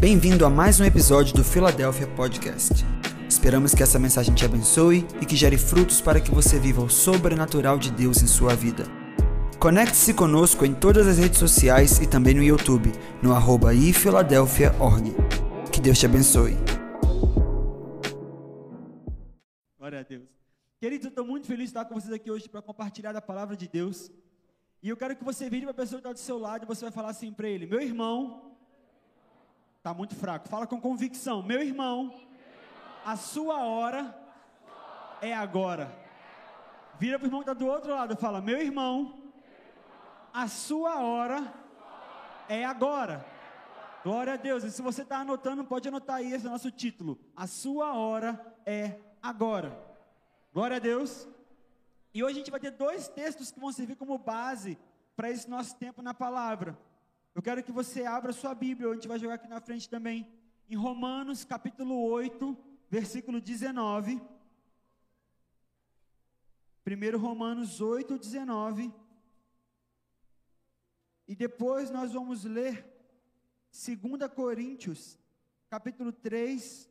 [0.00, 2.84] Bem-vindo a mais um episódio do Philadelphia Podcast.
[3.28, 6.90] Esperamos que essa mensagem te abençoe e que gere frutos para que você viva o
[6.90, 8.84] sobrenatural de Deus em sua vida.
[9.58, 15.14] Conecte-se conosco em todas as redes sociais e também no YouTube, no arroba ifiladelphia.org.
[15.72, 16.56] Que Deus te abençoe.
[19.78, 20.28] Glória a Deus.
[20.80, 23.56] Queridos, eu estou muito feliz de estar com vocês aqui hoje para compartilhar a palavra
[23.56, 24.10] de Deus.
[24.82, 26.66] E eu quero que você vire para a pessoa que está do seu lado e
[26.66, 28.53] você vai falar assim para ele: Meu irmão,
[29.84, 30.48] Está muito fraco.
[30.48, 31.42] Fala com convicção.
[31.42, 32.18] Meu irmão,
[33.04, 34.18] a sua hora
[35.20, 35.94] é agora.
[36.98, 39.30] Vira para o irmão que está do outro lado e fala: Meu irmão,
[40.32, 41.52] a sua hora
[42.48, 43.26] é agora.
[44.02, 44.64] Glória a Deus.
[44.64, 47.20] E se você está anotando, pode anotar aí esse nosso título.
[47.36, 49.78] A sua hora é agora.
[50.54, 51.28] Glória a Deus.
[52.14, 54.78] E hoje a gente vai ter dois textos que vão servir como base
[55.14, 56.74] para esse nosso tempo na palavra.
[57.34, 60.32] Eu quero que você abra sua Bíblia, a gente vai jogar aqui na frente também,
[60.68, 62.56] em Romanos capítulo 8,
[62.88, 64.22] versículo 19.
[66.84, 68.94] Primeiro Romanos 8, 19.
[71.26, 72.86] E depois nós vamos ler
[73.72, 75.18] 2 Coríntios,
[75.68, 76.88] capítulo 3,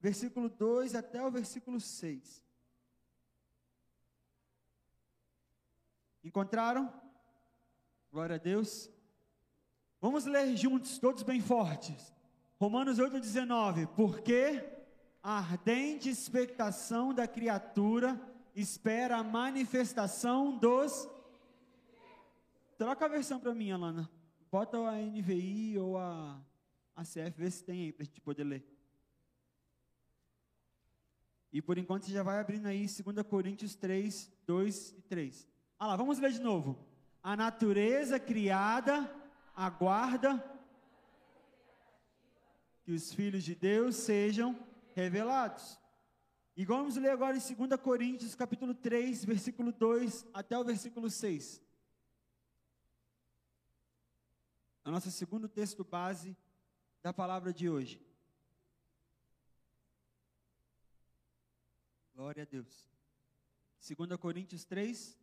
[0.00, 2.42] versículo 2 até o versículo 6.
[6.24, 6.90] Encontraram?
[8.10, 8.90] Glória a Deus.
[10.00, 12.14] Vamos ler juntos, todos bem fortes.
[12.60, 13.88] Romanos 8,19.
[13.88, 14.64] Porque
[15.20, 18.20] a ardente expectação da criatura
[18.54, 21.08] espera a manifestação dos.
[22.76, 24.08] Troca a versão para mim, Alana.
[24.52, 26.40] Bota a NVI ou a,
[26.94, 28.64] a CF, vê se tem aí para a gente poder ler.
[31.52, 35.48] E por enquanto você já vai abrindo aí 2 Coríntios 3, 2 e 3.
[35.76, 36.78] Ah lá, vamos ler de novo.
[37.20, 39.12] A natureza criada
[39.58, 40.32] aguarda
[42.84, 44.56] que os filhos de Deus sejam
[44.94, 45.80] revelados.
[46.56, 51.60] E vamos ler agora em 2 Coríntios, capítulo 3, versículo 2 até o versículo 6.
[54.84, 56.36] É o nosso segundo texto base
[57.02, 58.00] da palavra de hoje.
[62.14, 62.88] Glória a Deus.
[63.80, 65.18] 2 Coríntios 3,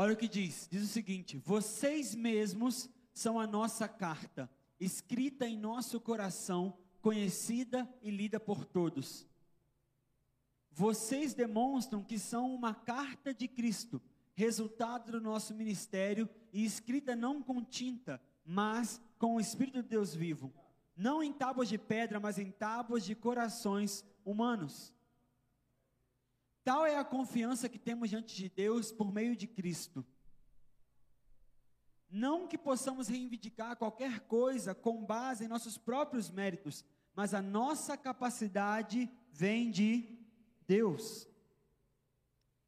[0.00, 4.50] Olha o que diz: diz o seguinte: vocês mesmos são a nossa carta,
[4.80, 6.72] escrita em nosso coração,
[7.02, 9.28] conhecida e lida por todos.
[10.72, 14.00] Vocês demonstram que são uma carta de Cristo,
[14.32, 20.14] resultado do nosso ministério e escrita não com tinta, mas com o Espírito de Deus
[20.14, 20.50] vivo,
[20.96, 24.94] não em tábuas de pedra, mas em tábuas de corações humanos.
[26.62, 30.04] Tal é a confiança que temos diante de Deus por meio de Cristo.
[32.10, 36.84] Não que possamos reivindicar qualquer coisa com base em nossos próprios méritos,
[37.14, 40.18] mas a nossa capacidade vem de
[40.66, 41.28] Deus.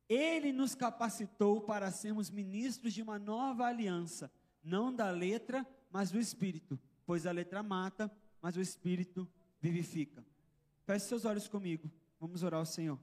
[0.08, 4.32] Ele nos capacitou para sermos ministros de uma nova aliança,
[4.62, 8.10] não da letra, mas do Espírito, pois a letra mata,
[8.40, 9.28] mas o Espírito
[9.60, 10.24] vivifica.
[10.84, 12.98] Feche seus olhos comigo, vamos orar ao Senhor.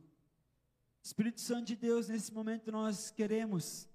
[1.01, 3.87] Espírito Santo de Deus, nesse momento nós queremos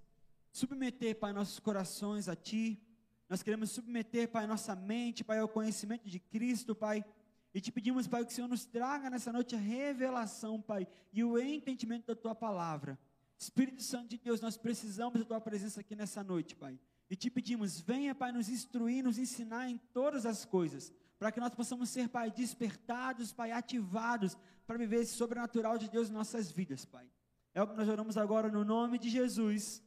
[0.51, 2.81] submeter, Pai, nossos corações a Ti.
[3.29, 7.05] Nós queremos submeter, Pai, nossa mente, Pai, ao conhecimento de Cristo, Pai.
[7.53, 11.23] E te pedimos, Pai, que o Senhor nos traga nessa noite a revelação, Pai, e
[11.23, 12.99] o entendimento da Tua palavra.
[13.39, 16.79] Espírito Santo de Deus, nós precisamos da Tua presença aqui nessa noite, Pai.
[17.11, 20.93] E te pedimos, venha, Pai, nos instruir, nos ensinar em todas as coisas
[21.25, 24.37] para que nós possamos ser, Pai, despertados, Pai, ativados
[24.67, 27.11] para viver esse sobrenatural de Deus em nossas vidas, Pai.
[27.55, 29.83] É o que nós oramos agora no nome de Jesus.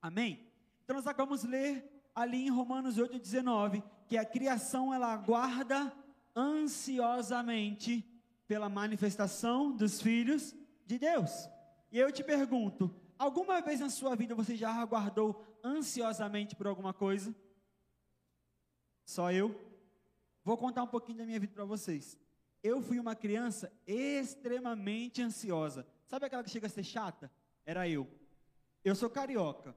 [0.00, 0.50] Amém?
[0.82, 5.92] Então nós acabamos de ler ali em Romanos 8,19 que a criação ela aguarda
[6.34, 8.02] ansiosamente
[8.46, 11.46] pela manifestação dos filhos de Deus.
[11.92, 16.94] E eu te pergunto, alguma vez na sua vida você já aguardou ansiosamente por alguma
[16.94, 17.36] coisa?
[19.04, 19.67] Só eu?
[20.48, 22.16] Vou contar um pouquinho da minha vida para vocês.
[22.62, 25.86] Eu fui uma criança extremamente ansiosa.
[26.06, 27.30] Sabe aquela que chega a ser chata?
[27.66, 28.08] Era eu.
[28.82, 29.76] Eu sou carioca.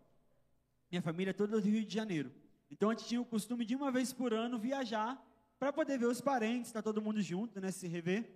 [0.90, 2.32] Minha família é toda do Rio de Janeiro.
[2.70, 5.22] Então a gente tinha o costume de uma vez por ano viajar
[5.60, 8.32] para poder ver os parentes, estar tá todo mundo junto, né, se rever.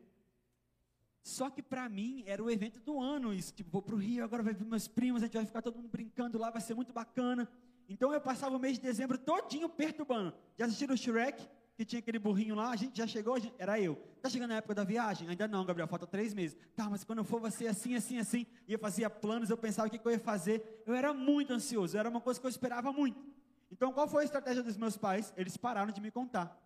[1.23, 4.25] Só que para mim era o evento do ano isso, tipo, vou para o Rio,
[4.25, 6.73] agora vai ver meus primos, a gente vai ficar todo mundo brincando lá, vai ser
[6.73, 7.49] muito bacana.
[7.87, 10.33] Então eu passava o mês de dezembro todinho perturbando.
[10.57, 11.47] Já assistiram o Shrek?
[11.75, 13.95] Que tinha aquele burrinho lá, a gente já chegou, gente, era eu.
[14.21, 15.27] Tá chegando a época da viagem?
[15.27, 16.57] Ainda não, Gabriel, falta três meses.
[16.75, 18.45] Tá, mas quando eu for, vai ser assim, assim, assim.
[18.67, 20.83] E eu fazia planos, eu pensava o que, que eu ia fazer.
[20.85, 23.21] Eu era muito ansioso, era uma coisa que eu esperava muito.
[23.69, 25.33] Então, qual foi a estratégia dos meus pais?
[25.35, 26.57] Eles pararam de me contar.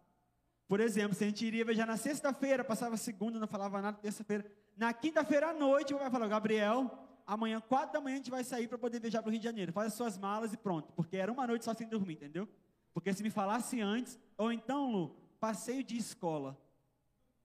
[0.67, 4.45] Por exemplo, se a gente iria viajar na sexta-feira, passava segunda, não falava nada, terça-feira.
[4.77, 8.43] Na quinta-feira à noite, o vai falar, Gabriel, amanhã, quatro da manhã, a gente vai
[8.43, 9.73] sair para poder viajar para o Rio de Janeiro.
[9.73, 10.93] Faz as suas malas e pronto.
[10.93, 12.47] Porque era uma noite só sem dormir, entendeu?
[12.93, 16.57] Porque se me falasse antes, ou então, Lu, passeio de escola.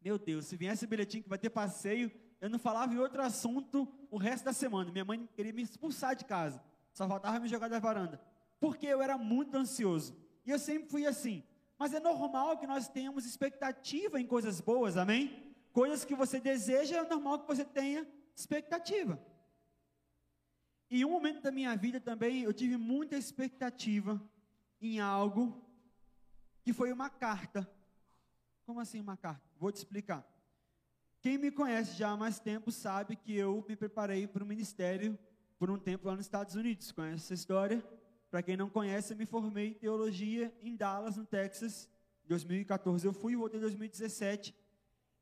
[0.01, 2.09] Meu Deus, se viesse bilhetinho que vai ter passeio,
[2.41, 4.93] eu não falava em outro assunto o resto da semana.
[4.93, 6.63] Minha mãe queria me expulsar de casa.
[6.93, 8.21] Só faltava me jogar da varanda.
[8.61, 10.17] Porque eu era muito ansioso.
[10.47, 11.43] E eu sempre fui assim.
[11.77, 15.53] Mas é normal que nós tenhamos expectativa em coisas boas, amém?
[15.73, 18.07] Coisas que você deseja, é normal que você tenha
[18.37, 19.21] expectativa.
[20.89, 24.23] E um momento da minha vida também, eu tive muita expectativa
[24.81, 25.61] em algo
[26.65, 27.71] que foi uma carta.
[28.65, 29.43] Como assim uma carta?
[29.61, 30.27] Vou te explicar.
[31.21, 35.19] Quem me conhece já há mais tempo sabe que eu me preparei para o ministério
[35.59, 36.91] por um tempo lá nos Estados Unidos.
[36.91, 37.85] Conhece essa história?
[38.31, 41.89] Para quem não conhece, eu me formei em teologia em Dallas, no Texas.
[42.25, 44.55] Em 2014 eu fui e voltei em 2017.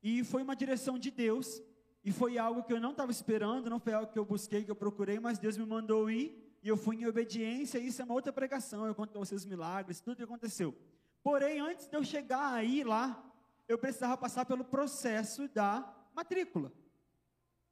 [0.01, 1.61] E foi uma direção de Deus.
[2.05, 4.71] E foi algo que eu não estava esperando, não foi algo que eu busquei, que
[4.71, 6.57] eu procurei, mas Deus me mandou ir.
[6.63, 7.77] E eu fui em obediência.
[7.77, 8.85] E isso é uma outra pregação.
[8.87, 10.73] Eu conto para vocês os milagres, tudo que aconteceu.
[11.23, 13.23] Porém, antes de eu chegar aí lá,
[13.67, 16.71] eu precisava passar pelo processo da matrícula.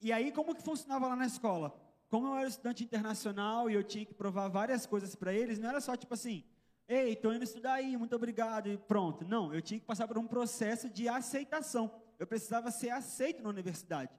[0.01, 1.79] E aí, como que funcionava lá na escola?
[2.11, 5.69] como eu era estudante internacional e eu tinha que provar várias coisas para eles, não
[5.69, 6.43] era só tipo assim,
[6.85, 9.23] ei, estou indo estudar aí, muito obrigado, e pronto.
[9.23, 11.89] Não, eu tinha que passar por um processo de aceitação.
[12.19, 14.11] Eu precisava ser aceito na universidade.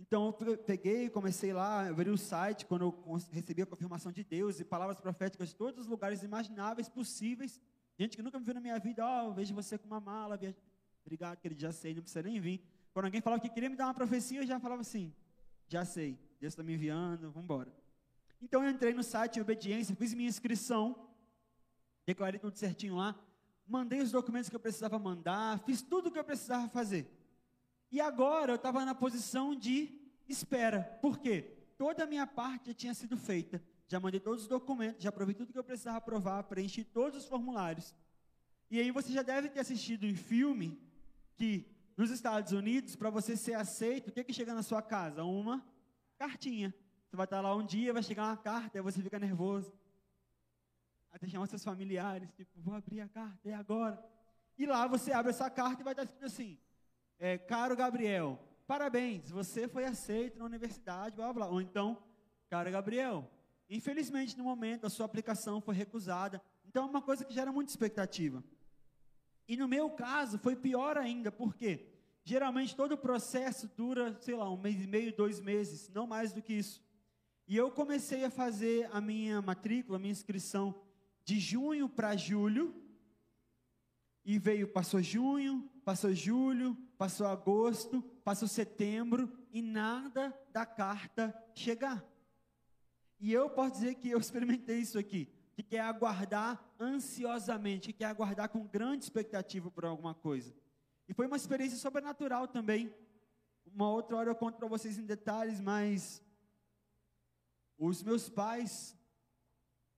[0.00, 4.58] Então eu peguei, comecei lá, abri o site, quando eu recebi a confirmação de Deus
[4.58, 7.60] e palavras proféticas de todos os lugares imagináveis, possíveis.
[7.98, 10.36] Gente que nunca me viu na minha vida, ó, oh, vejo você com uma mala,
[10.36, 10.56] viaja...
[11.02, 12.60] obrigado, querido, já sei, não precisa nem vir.
[12.92, 15.12] Quando alguém falava que queria me dar uma profecia, eu já falava assim,
[15.68, 17.72] já sei, Deus está me enviando, vamos embora.
[18.40, 21.08] Então eu entrei no site em obediência, fiz minha inscrição,
[22.04, 23.18] declarei tudo certinho lá,
[23.66, 27.10] mandei os documentos que eu precisava mandar, fiz tudo o que eu precisava fazer.
[27.90, 29.88] E agora eu estava na posição de
[30.28, 30.82] espera.
[31.00, 31.56] Por quê?
[31.78, 33.62] Toda a minha parte já tinha sido feita.
[33.86, 37.28] Já mandei todos os documentos, já provei tudo que eu precisava provar, preenchi todos os
[37.28, 37.94] formulários.
[38.70, 40.80] E aí você já deve ter assistido em filme
[41.36, 44.82] que nos Estados Unidos, para você ser aceito, o que, é que chega na sua
[44.82, 45.22] casa?
[45.24, 45.64] Uma
[46.18, 46.74] cartinha.
[47.06, 49.72] Você vai estar lá um dia, vai chegar uma carta, e você fica nervoso.
[51.12, 54.04] Até chamar seus familiares, tipo, vou abrir a carta, é agora.
[54.58, 56.58] E lá você abre essa carta e vai estar escrito assim:
[57.18, 61.46] é, Caro Gabriel, parabéns, você foi aceito na universidade, blá blá.
[61.46, 62.02] Ou então,
[62.50, 63.30] caro Gabriel,
[63.68, 66.42] infelizmente no momento a sua aplicação foi recusada.
[66.66, 68.42] Então é uma coisa que gera muita expectativa.
[69.46, 71.86] E no meu caso foi pior ainda, por quê?
[72.24, 76.32] Geralmente todo o processo dura, sei lá, um mês e meio, dois meses, não mais
[76.32, 76.82] do que isso.
[77.46, 80.74] E eu comecei a fazer a minha matrícula, a minha inscrição
[81.24, 82.74] de junho para julho.
[84.24, 92.02] E veio, passou junho, passou julho, passou agosto, passou setembro e nada da carta chegar.
[93.24, 98.04] E eu posso dizer que eu experimentei isso aqui, que quer aguardar ansiosamente, que quer
[98.04, 100.54] aguardar com grande expectativa por alguma coisa.
[101.08, 102.94] E foi uma experiência sobrenatural também.
[103.64, 106.22] Uma outra hora eu conto para vocês em detalhes, mas
[107.78, 108.94] os meus pais,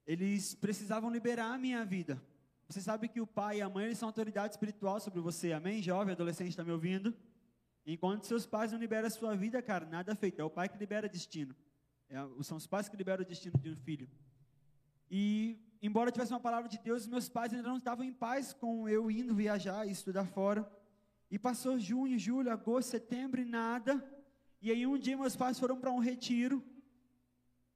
[0.06, 2.22] eles precisavam liberar a minha vida.
[2.69, 5.82] Você sabe que o pai e a mãe eles são autoridade espiritual sobre você, amém?
[5.82, 7.12] Jovem, adolescente, está me ouvindo?
[7.84, 10.41] Enquanto seus pais não liberam a sua vida, cara, nada feito.
[10.41, 11.56] É o pai que libera destino.
[12.08, 14.08] É, são os pais que liberam o destino de um filho.
[15.10, 18.89] E, embora tivesse uma palavra de Deus, meus pais ainda não estavam em paz com
[18.89, 20.69] eu indo viajar e estudar fora.
[21.31, 24.05] E passou junho, julho, agosto, setembro e nada.
[24.63, 26.63] E aí um dia meus pais foram para um retiro.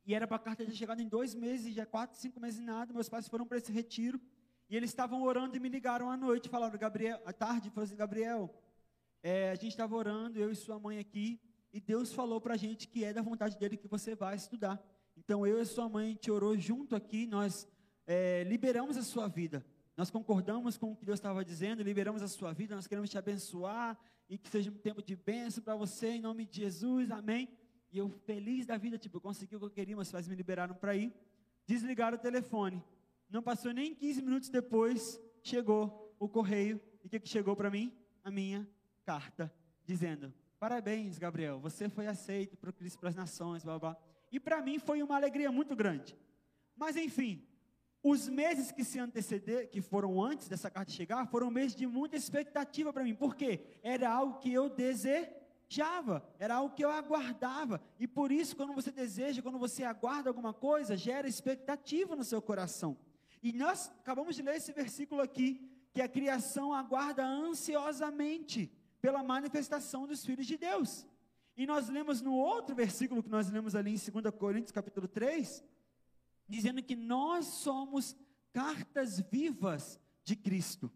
[0.06, 2.62] E era para a carta ter chegado em dois meses, já quatro, cinco meses e
[2.62, 2.92] nada.
[2.92, 4.20] Meus pais foram para esse retiro.
[4.68, 6.48] E eles estavam orando e me ligaram à noite.
[6.48, 8.54] Falaram, Gabriel, à tarde, falaram assim, Gabriel,
[9.22, 11.40] é, a gente estava orando, eu e sua mãe aqui.
[11.72, 14.82] E Deus falou para a gente que é da vontade dele que você vai estudar.
[15.16, 17.68] Então eu e sua mãe, gente orou junto aqui, nós
[18.06, 19.64] é, liberamos a sua vida.
[19.96, 23.18] Nós concordamos com o que Deus estava dizendo, liberamos a sua vida, nós queremos te
[23.18, 23.98] abençoar
[24.28, 27.48] e que seja um tempo de bênção para você, em nome de Jesus, amém.
[27.92, 30.34] E eu feliz da vida, tipo, eu consegui o que eu queria, meus pais me
[30.34, 31.12] liberaram para ir.
[31.66, 32.82] Desligaram o telefone.
[33.28, 36.80] Não passou nem 15 minutos depois, chegou o correio.
[37.02, 37.92] E o que, que chegou para mim?
[38.24, 38.68] A minha
[39.04, 39.52] carta,
[39.84, 43.96] dizendo: Parabéns, Gabriel, você foi aceito para o Cristo para as Nações, blá blá.
[44.30, 46.14] E para mim foi uma alegria muito grande.
[46.76, 47.42] Mas enfim,
[48.02, 52.14] os meses que se anteceder, que foram antes dessa carta chegar, foram meses de muita
[52.14, 53.14] expectativa para mim.
[53.14, 53.78] Por quê?
[53.82, 57.80] Era algo que eu desejava, era algo que eu aguardava.
[57.98, 62.42] E por isso, quando você deseja, quando você aguarda alguma coisa, gera expectativa no seu
[62.42, 62.98] coração.
[63.42, 68.70] E nós acabamos de ler esse versículo aqui, que a criação aguarda ansiosamente
[69.00, 71.06] pela manifestação dos filhos de Deus.
[71.56, 75.62] E nós lemos no outro versículo que nós lemos ali em 2 Coríntios, capítulo 3,
[76.48, 78.16] dizendo que nós somos
[78.52, 80.90] cartas vivas de Cristo.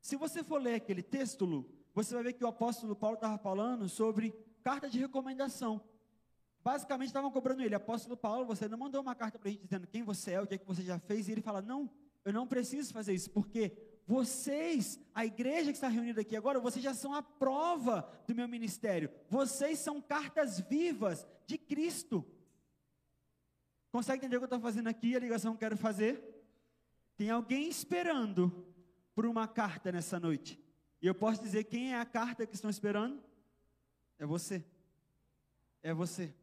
[0.00, 3.38] Se você for ler aquele texto, Lu, você vai ver que o apóstolo Paulo estava
[3.38, 4.32] falando sobre
[4.62, 5.80] carta de recomendação.
[6.62, 9.86] Basicamente estavam cobrando ele, apóstolo Paulo, você não mandou uma carta para a gente dizendo
[9.86, 11.90] quem você é, o que é que você já fez, e ele fala, não,
[12.24, 16.84] eu não preciso fazer isso, porque vocês, a igreja que está reunida aqui agora, vocês
[16.84, 19.10] já são a prova do meu ministério.
[19.28, 22.26] Vocês são cartas vivas de Cristo.
[23.90, 25.14] Consegue entender o que eu estou fazendo aqui?
[25.14, 26.22] A ligação que eu quero fazer?
[27.16, 28.66] Tem alguém esperando
[29.14, 30.58] por uma carta nessa noite.
[31.00, 33.22] E eu posso dizer quem é a carta que estão esperando?
[34.18, 34.64] É você.
[35.82, 36.34] É você.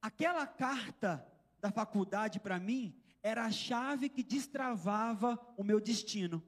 [0.00, 1.26] Aquela carta
[1.60, 6.42] da faculdade para mim era a chave que destravava o meu destino.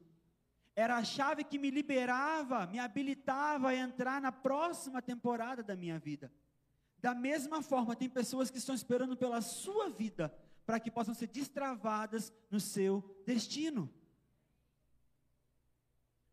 [0.74, 5.98] Era a chave que me liberava, me habilitava a entrar na próxima temporada da minha
[5.98, 6.32] vida.
[6.98, 10.34] Da mesma forma, tem pessoas que estão esperando pela sua vida
[10.66, 13.88] para que possam ser destravadas no seu destino.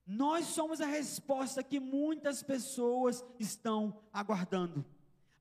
[0.08, 4.84] Nós somos a resposta que muitas pessoas estão aguardando.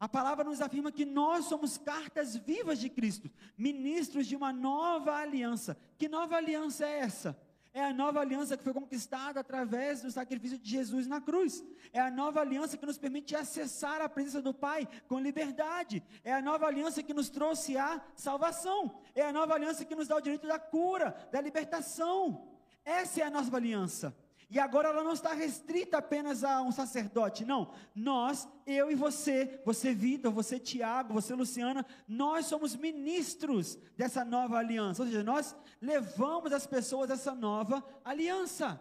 [0.00, 5.14] A palavra nos afirma que nós somos cartas vivas de Cristo, ministros de uma nova
[5.14, 5.76] aliança.
[5.98, 7.38] Que nova aliança é essa?
[7.74, 11.62] É a nova aliança que foi conquistada através do sacrifício de Jesus na cruz.
[11.92, 16.02] É a nova aliança que nos permite acessar a presença do Pai com liberdade.
[16.24, 18.98] É a nova aliança que nos trouxe a salvação.
[19.14, 22.48] É a nova aliança que nos dá o direito da cura, da libertação.
[22.84, 24.16] Essa é a nova aliança.
[24.50, 27.70] E agora ela não está restrita apenas a um sacerdote, não.
[27.94, 34.58] Nós, eu e você, você Vitor, você Tiago, você Luciana, nós somos ministros dessa nova
[34.58, 35.02] aliança.
[35.02, 38.80] Ou seja, nós levamos as pessoas essa nova aliança.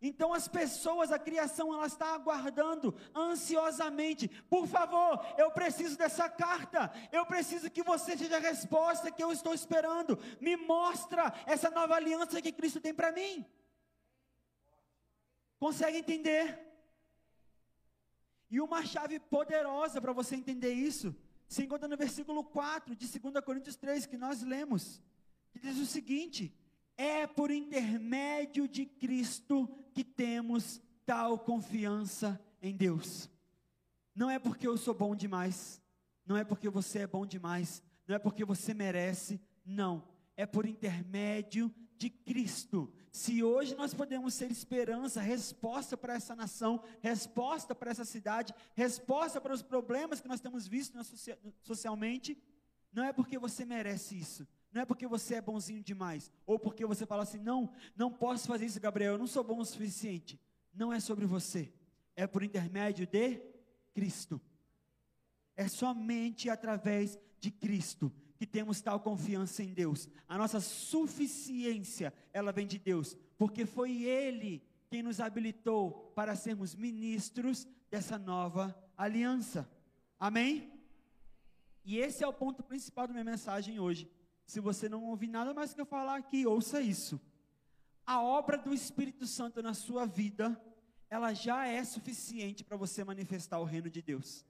[0.00, 4.28] Então as pessoas, a criação, ela está aguardando ansiosamente.
[4.48, 6.92] Por favor, eu preciso dessa carta.
[7.10, 10.16] Eu preciso que você seja a resposta que eu estou esperando.
[10.40, 13.44] Me mostra essa nova aliança que Cristo tem para mim.
[15.58, 16.58] Consegue entender?
[18.50, 21.14] E uma chave poderosa para você entender isso
[21.48, 25.02] se encontra no versículo 4 de 2 Coríntios 3, que nós lemos,
[25.50, 26.54] que diz o seguinte:
[26.96, 33.30] É por intermédio de Cristo que temos tal confiança em Deus.
[34.14, 35.80] Não é porque eu sou bom demais,
[36.26, 40.06] não é porque você é bom demais, não é porque você merece, não.
[40.36, 42.90] É por intermédio de Cristo.
[43.10, 49.40] Se hoje nós podemos ser esperança, resposta para essa nação, resposta para essa cidade, resposta
[49.40, 50.96] para os problemas que nós temos visto
[51.62, 52.40] socialmente,
[52.92, 56.86] não é porque você merece isso, não é porque você é bonzinho demais, ou porque
[56.86, 60.40] você fala assim: não, não posso fazer isso, Gabriel, eu não sou bom o suficiente.
[60.72, 61.72] Não é sobre você,
[62.14, 63.42] é por intermédio de
[63.92, 64.40] Cristo.
[65.56, 70.08] É somente através de Cristo que temos tal confiança em Deus.
[70.28, 76.74] A nossa suficiência, ela vem de Deus, porque foi Ele quem nos habilitou para sermos
[76.74, 79.68] ministros dessa nova aliança.
[80.20, 80.72] Amém?
[81.84, 84.08] E esse é o ponto principal da minha mensagem hoje.
[84.46, 87.20] Se você não ouvir nada mais que eu falar aqui, ouça isso.
[88.06, 90.58] A obra do Espírito Santo na sua vida,
[91.10, 94.46] ela já é suficiente para você manifestar o reino de Deus.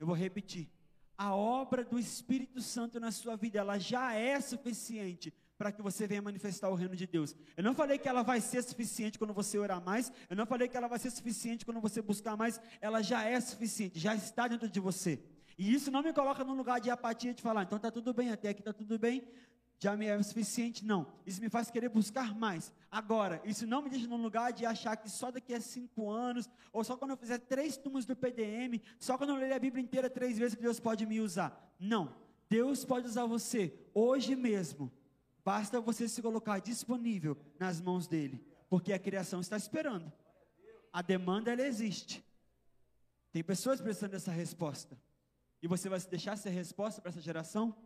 [0.00, 0.73] Eu vou repetir
[1.16, 6.06] a obra do Espírito Santo na sua vida, ela já é suficiente para que você
[6.06, 7.34] venha manifestar o reino de Deus.
[7.56, 10.68] Eu não falei que ela vai ser suficiente quando você orar mais, eu não falei
[10.68, 14.48] que ela vai ser suficiente quando você buscar mais, ela já é suficiente, já está
[14.48, 15.22] dentro de você.
[15.56, 18.30] E isso não me coloca num lugar de apatia de falar, então está tudo bem,
[18.30, 19.22] até aqui está tudo bem,
[19.84, 21.06] já me é suficiente, não.
[21.26, 22.72] Isso me faz querer buscar mais.
[22.90, 26.48] Agora, isso não me deixa num lugar de achar que só daqui a cinco anos,
[26.72, 29.84] ou só quando eu fizer três turmas do PDM, só quando eu ler a Bíblia
[29.84, 31.74] inteira três vezes que Deus pode me usar.
[31.78, 32.16] Não.
[32.48, 34.90] Deus pode usar você hoje mesmo.
[35.44, 40.10] Basta você se colocar disponível nas mãos dele, porque a criação está esperando.
[40.90, 42.24] A demanda ela existe.
[43.30, 44.98] Tem pessoas precisando dessa resposta.
[45.60, 47.76] E você vai deixar ser resposta para essa geração?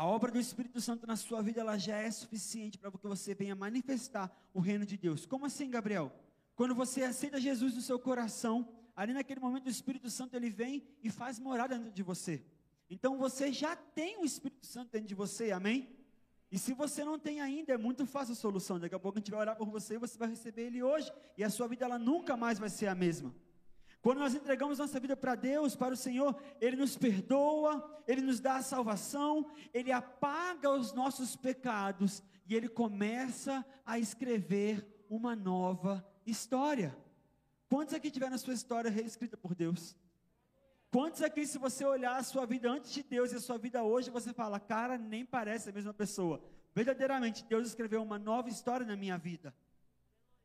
[0.00, 3.34] A obra do Espírito Santo na sua vida ela já é suficiente para que você
[3.34, 5.26] venha manifestar o reino de Deus.
[5.26, 6.10] Como assim, Gabriel?
[6.56, 8.66] Quando você aceita Jesus no seu coração,
[8.96, 12.42] ali naquele momento o Espírito Santo ele vem e faz morada dentro de você.
[12.88, 15.94] Então você já tem o Espírito Santo dentro de você, amém?
[16.50, 18.80] E se você não tem ainda, é muito fácil a solução.
[18.80, 21.12] Daqui a pouco a gente vai orar por você e você vai receber ele hoje.
[21.36, 23.34] E a sua vida ela nunca mais vai ser a mesma.
[24.02, 28.40] Quando nós entregamos nossa vida para Deus, para o Senhor, Ele nos perdoa, Ele nos
[28.40, 36.06] dá a salvação, Ele apaga os nossos pecados e Ele começa a escrever uma nova
[36.24, 36.96] história.
[37.68, 39.94] Quantos aqui tiveram a sua história reescrita por Deus?
[40.90, 43.82] Quantos aqui, se você olhar a sua vida antes de Deus e a sua vida
[43.84, 46.42] hoje, você fala, cara, nem parece a mesma pessoa.
[46.74, 49.54] Verdadeiramente, Deus escreveu uma nova história na minha vida.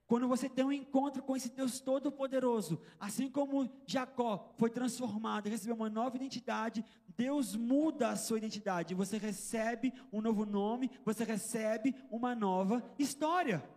[0.08, 5.76] Quando você tem um encontro com esse Deus Todo-Poderoso, assim como Jacó foi transformado recebeu
[5.76, 6.86] uma nova identidade,
[7.18, 8.94] Deus muda a sua identidade.
[8.94, 13.68] Você recebe um novo nome, você recebe uma nova história.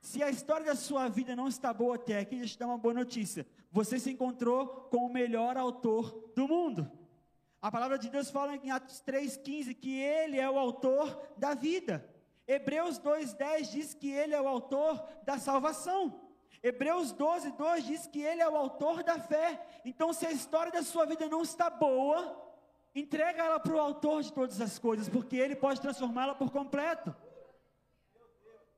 [0.00, 2.66] Se a história da sua vida não está boa até aqui, deixa eu te dar
[2.66, 3.46] uma boa notícia.
[3.70, 6.90] Você se encontrou com o melhor autor do mundo.
[7.60, 12.08] A palavra de Deus fala em Atos 3,15 que Ele é o autor da vida.
[12.52, 16.20] Hebreus 2,10 diz que Ele é o autor da salvação.
[16.60, 19.64] Hebreus 12, 2 diz que Ele é o autor da fé.
[19.84, 22.36] Então, se a história da sua vida não está boa,
[22.92, 27.14] entrega ela para o autor de todas as coisas, porque Ele pode transformá-la por completo.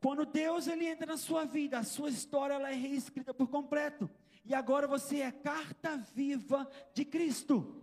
[0.03, 4.11] Quando Deus ele entra na sua vida, a sua história ela é reescrita por completo.
[4.45, 7.82] E agora você é carta viva de Cristo.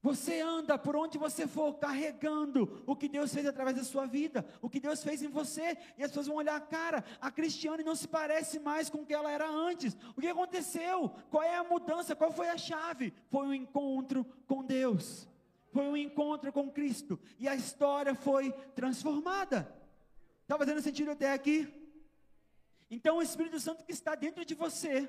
[0.00, 4.46] Você anda por onde você for carregando o que Deus fez através da sua vida,
[4.62, 7.96] o que Deus fez em você, e as pessoas vão olhar, cara, a Cristiane não
[7.96, 9.96] se parece mais com o que ela era antes.
[10.16, 11.10] O que aconteceu?
[11.30, 12.14] Qual é a mudança?
[12.14, 13.12] Qual foi a chave?
[13.28, 15.28] Foi um encontro com Deus.
[15.72, 19.72] Foi um encontro com Cristo e a história foi transformada.
[20.42, 21.68] Está fazendo sentido até aqui?
[22.90, 25.08] Então o Espírito Santo que está dentro de você,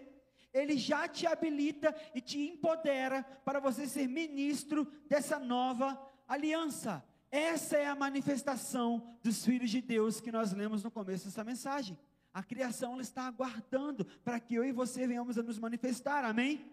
[0.53, 7.03] ele já te habilita e te empodera para você ser ministro dessa nova aliança.
[7.31, 11.97] Essa é a manifestação dos filhos de Deus que nós lemos no começo dessa mensagem.
[12.33, 16.71] A criação está aguardando para que eu e você venhamos a nos manifestar, amém?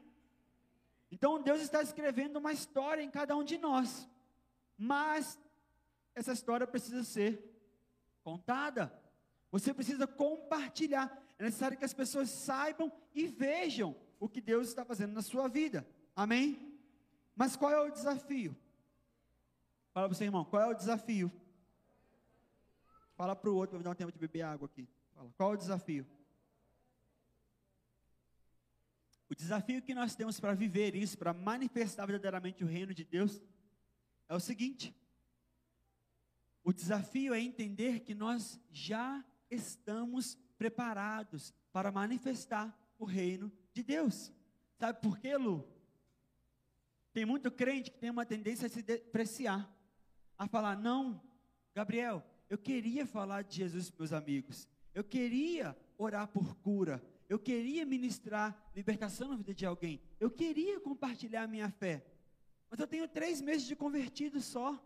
[1.10, 4.08] Então Deus está escrevendo uma história em cada um de nós,
[4.76, 5.38] mas
[6.14, 7.54] essa história precisa ser
[8.22, 8.92] contada.
[9.50, 11.22] Você precisa compartilhar.
[11.38, 15.48] É necessário que as pessoas saibam e vejam o que Deus está fazendo na sua
[15.48, 15.86] vida.
[16.14, 16.78] Amém?
[17.34, 18.56] Mas qual é o desafio?
[19.92, 21.30] Fala para o seu irmão, qual é o desafio?
[23.14, 24.88] Fala para o outro, me dar um tempo de beber água aqui.
[25.14, 26.06] Fala, qual é o desafio?
[29.28, 33.40] O desafio que nós temos para viver isso, para manifestar verdadeiramente o reino de Deus,
[34.28, 34.94] é o seguinte:
[36.62, 44.32] o desafio é entender que nós já estamos preparados para manifestar o reino de Deus.
[44.78, 45.66] Sabe por quê, Lu?
[47.12, 49.70] Tem muito crente que tem uma tendência a se depreciar,
[50.36, 51.22] a falar: não,
[51.74, 57.38] Gabriel, eu queria falar de Jesus para meus amigos, eu queria orar por cura, eu
[57.38, 62.04] queria ministrar libertação na vida de alguém, eu queria compartilhar a minha fé,
[62.70, 64.78] mas eu tenho três meses de convertido só.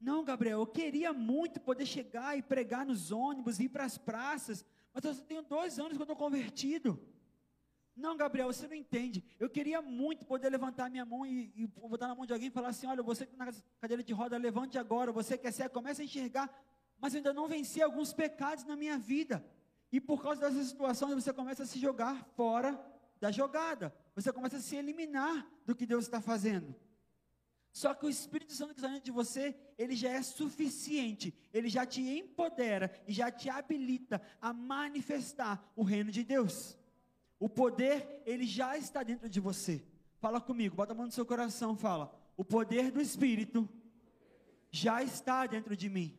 [0.00, 4.64] Não, Gabriel, eu queria muito poder chegar e pregar nos ônibus, ir para as praças,
[4.92, 7.00] mas eu só tenho dois anos que eu estou convertido.
[7.94, 9.22] Não, Gabriel, você não entende.
[9.38, 12.50] Eu queria muito poder levantar minha mão e, e botar na mão de alguém e
[12.50, 15.12] falar assim: olha, você que está na cadeira de roda, levante agora.
[15.12, 16.50] Você quer ser, comece a enxergar.
[16.98, 19.44] Mas eu ainda não venci alguns pecados na minha vida.
[19.90, 22.80] E por causa dessas situações, você começa a se jogar fora
[23.20, 23.94] da jogada.
[24.14, 26.74] Você começa a se eliminar do que Deus está fazendo.
[27.72, 31.70] Só que o Espírito Santo que está dentro de você, ele já é suficiente, ele
[31.70, 36.76] já te empodera e já te habilita a manifestar o reino de Deus.
[37.40, 39.82] O poder, ele já está dentro de você.
[40.18, 42.14] Fala comigo, bota a mão no seu coração, fala.
[42.36, 43.68] O poder do Espírito
[44.70, 46.16] já está dentro de mim.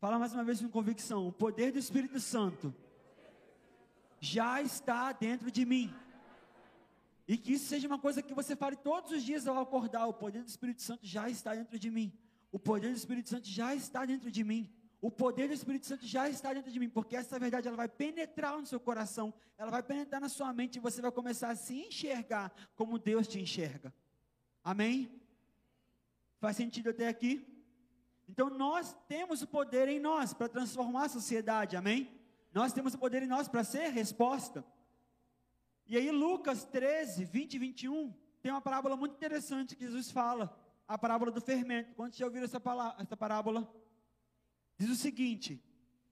[0.00, 1.28] Fala mais uma vez com convicção.
[1.28, 2.74] O poder do Espírito Santo
[4.18, 5.94] já está dentro de mim.
[7.30, 10.04] E que isso seja uma coisa que você fale todos os dias ao acordar.
[10.08, 12.12] O poder do Espírito Santo já está dentro de mim.
[12.50, 14.68] O poder do Espírito Santo já está dentro de mim.
[15.00, 17.88] O poder do Espírito Santo já está dentro de mim, porque essa verdade ela vai
[17.88, 21.54] penetrar no seu coração, ela vai penetrar na sua mente e você vai começar a
[21.54, 23.94] se enxergar como Deus te enxerga.
[24.64, 25.08] Amém?
[26.40, 27.46] Faz sentido até aqui?
[28.28, 32.10] Então nós temos o poder em nós para transformar a sociedade, amém?
[32.52, 34.64] Nós temos o poder em nós para ser resposta.
[35.90, 40.56] E aí, Lucas 13, 20 e 21, tem uma parábola muito interessante que Jesus fala,
[40.86, 41.92] a parábola do fermento.
[41.96, 43.68] Quando já ouviram essa, palavra, essa parábola?
[44.78, 45.60] Diz o seguinte: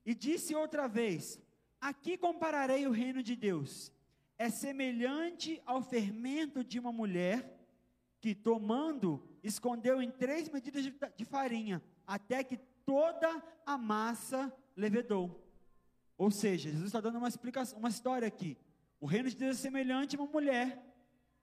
[0.05, 1.41] E disse outra vez:
[1.81, 3.93] Aqui compararei o reino de Deus.
[4.37, 7.57] É semelhante ao fermento de uma mulher
[8.21, 15.41] que, tomando, escondeu em três medidas de, de farinha, até que toda a massa levedou.
[16.17, 18.59] Ou seja, Jesus está dando uma explicação, uma história aqui.
[19.01, 20.85] O reino de Deus é semelhante a uma mulher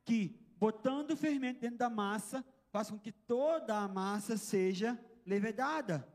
[0.04, 6.08] que, botando o fermento dentro da massa, faz com que toda a massa seja levedada.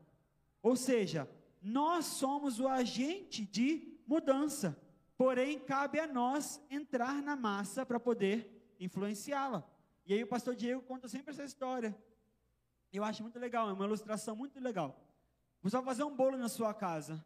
[0.61, 1.27] Ou seja,
[1.61, 4.77] nós somos o agente de mudança.
[5.17, 9.67] Porém, cabe a nós entrar na massa para poder influenciá-la.
[10.05, 11.95] E aí o pastor Diego conta sempre essa história.
[12.91, 14.99] Eu acho muito legal, é uma ilustração muito legal.
[15.61, 17.23] Você vai fazer um bolo na sua casa.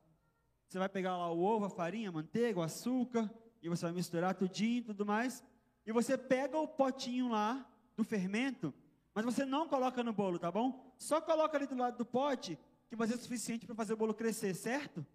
[0.67, 3.31] Você vai pegar lá o ovo, a farinha, a manteiga, o açúcar,
[3.65, 5.43] e você vai misturar tudinho e tudo mais.
[5.85, 8.73] E você pega o potinho lá do fermento,
[9.13, 10.93] mas você não coloca no bolo, tá bom?
[10.97, 14.13] Só coloca ali do lado do pote, que vai ser suficiente para fazer o bolo
[14.13, 15.05] crescer, certo?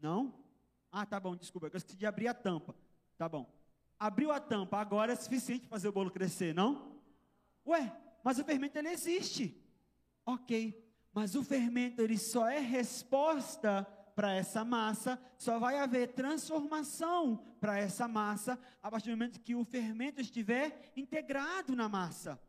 [0.00, 0.34] Não?
[0.90, 2.74] Ah, tá bom, desculpa, eu esqueci de abrir a tampa.
[3.18, 3.46] Tá bom.
[3.98, 6.98] Abriu a tampa, agora é suficiente para fazer o bolo crescer, não?
[7.66, 9.60] Ué, mas o fermento ele existe.
[10.24, 17.42] Ok, mas o fermento ele só é resposta para essa massa, só vai haver transformação
[17.60, 22.40] para essa massa a partir do momento que o fermento estiver integrado na massa.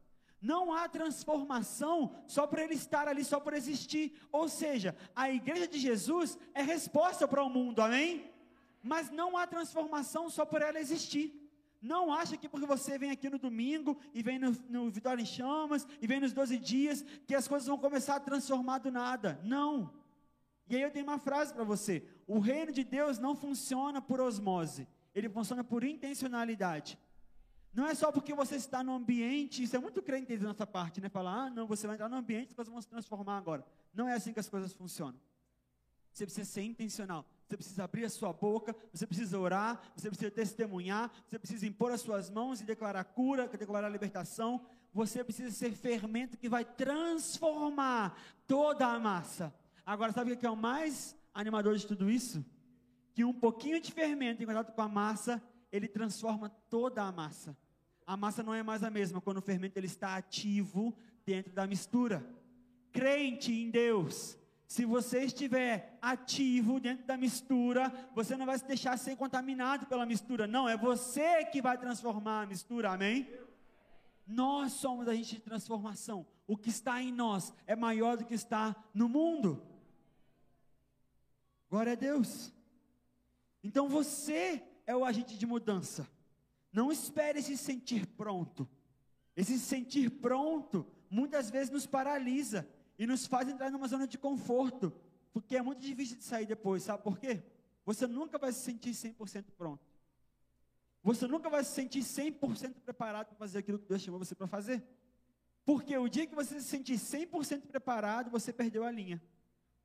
[0.42, 4.14] Não há transformação só por ele estar ali, só por existir.
[4.32, 8.32] Ou seja, a igreja de Jesus é resposta para o mundo, amém?
[8.84, 11.42] Mas não há transformação só por ela existir.
[11.82, 15.26] Não acha que porque você vem aqui no domingo e vem no, no Vitória em
[15.26, 19.40] Chamas e vem nos 12 dias que as coisas vão começar a transformar do nada.
[19.44, 19.92] Não.
[20.68, 24.20] E aí eu tenho uma frase para você: o reino de Deus não funciona por
[24.20, 26.98] osmose, ele funciona por intencionalidade.
[27.74, 31.02] Não é só porque você está no ambiente, isso é muito crente da nossa parte,
[31.02, 31.10] né?
[31.10, 33.66] Falar, ah, não, você vai entrar no ambiente, as coisas vão se transformar agora.
[33.94, 35.20] Não é assim que as coisas funcionam.
[36.10, 37.26] Você precisa ser intencional.
[37.46, 41.92] Você precisa abrir a sua boca, você precisa orar, você precisa testemunhar, você precisa impor
[41.92, 44.66] as suas mãos e declarar cura, declarar libertação.
[44.94, 49.54] Você precisa ser fermento que vai transformar toda a massa.
[49.86, 52.44] Agora, sabe o que é o mais animador de tudo isso?
[53.14, 57.56] Que um pouquinho de fermento em contato com a massa, ele transforma toda a massa.
[58.06, 60.96] A massa não é mais a mesma quando o fermento ele está ativo
[61.26, 62.26] dentro da mistura.
[62.92, 68.98] Crente em Deus, se você estiver ativo dentro da mistura, você não vai se deixar
[68.98, 70.48] ser contaminado pela mistura.
[70.48, 73.30] Não, é você que vai transformar a mistura, amém?
[74.26, 76.26] Nós somos a gente de transformação.
[76.48, 79.62] O que está em nós é maior do que está no mundo.
[81.76, 82.54] Glória a Deus.
[83.62, 86.10] Então você é o agente de mudança.
[86.72, 88.66] Não espere se sentir pronto.
[89.36, 92.66] Esse sentir pronto muitas vezes nos paralisa
[92.98, 94.90] e nos faz entrar numa zona de conforto,
[95.34, 97.44] porque é muito difícil de sair depois, sabe por quê?
[97.86, 99.84] Você nunca vai se sentir 100% pronto.
[101.04, 104.48] Você nunca vai se sentir 100% preparado para fazer aquilo que Deus chamou você para
[104.48, 104.82] fazer.
[105.66, 109.22] Porque o dia que você se sentir 100% preparado, você perdeu a linha.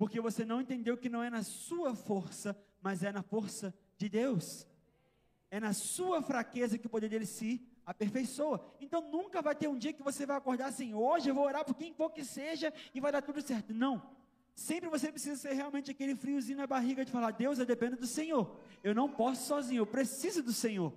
[0.00, 4.08] Porque você não entendeu que não é na sua força, mas é na força de
[4.08, 4.66] Deus.
[5.50, 8.64] É na sua fraqueza que o poder dele se aperfeiçoa.
[8.80, 11.66] Então nunca vai ter um dia que você vai acordar assim, hoje eu vou orar
[11.66, 13.74] por quem for que seja e vai dar tudo certo.
[13.74, 14.00] Não.
[14.54, 18.06] Sempre você precisa ser realmente aquele friozinho na barriga de falar, Deus, eu dependo do
[18.06, 18.56] Senhor.
[18.82, 20.94] Eu não posso sozinho, eu preciso do Senhor.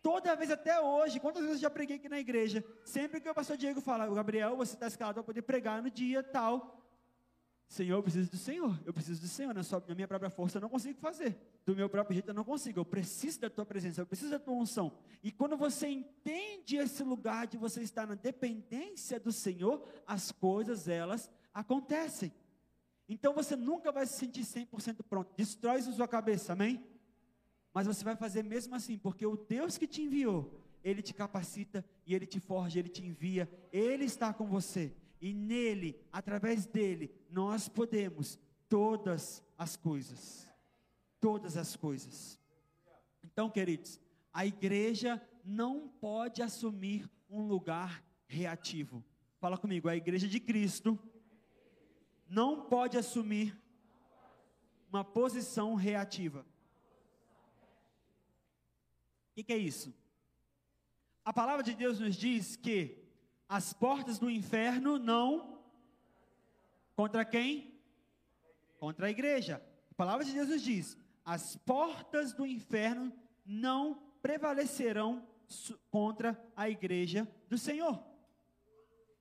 [0.00, 3.34] Toda vez até hoje, quantas vezes eu já preguei aqui na igreja, sempre que o
[3.34, 6.81] pastor Diego fala, Gabriel, você está escalado para poder pregar no dia tal,
[7.72, 10.58] Senhor, eu preciso do Senhor, eu preciso do Senhor, na, sua, na minha própria força
[10.58, 13.64] eu não consigo fazer, do meu próprio jeito eu não consigo, eu preciso da tua
[13.64, 14.92] presença, eu preciso da tua unção.
[15.22, 20.86] E quando você entende esse lugar de você estar na dependência do Senhor, as coisas
[20.86, 22.30] elas acontecem.
[23.08, 26.84] Então você nunca vai se sentir 100% pronto, destrói isso na sua cabeça, amém?
[27.72, 31.82] Mas você vai fazer mesmo assim, porque o Deus que te enviou, Ele te capacita
[32.06, 37.14] e Ele te forja, Ele te envia, Ele está com você e nele, através dele,
[37.30, 40.50] nós podemos todas as coisas.
[41.20, 42.40] Todas as coisas.
[43.22, 44.00] Então, queridos,
[44.32, 49.04] a igreja não pode assumir um lugar reativo.
[49.38, 50.98] Fala comigo, a igreja de Cristo
[52.28, 53.56] não pode assumir
[54.88, 56.44] uma posição reativa.
[59.30, 59.94] O que, que é isso?
[61.24, 63.01] A palavra de Deus nos diz que
[63.52, 65.58] as portas do inferno não
[66.96, 67.78] contra quem?
[68.78, 69.62] Contra a igreja.
[69.90, 73.12] A palavra de Deus nos diz: as portas do inferno
[73.44, 75.22] não prevalecerão
[75.90, 78.02] contra a igreja do Senhor.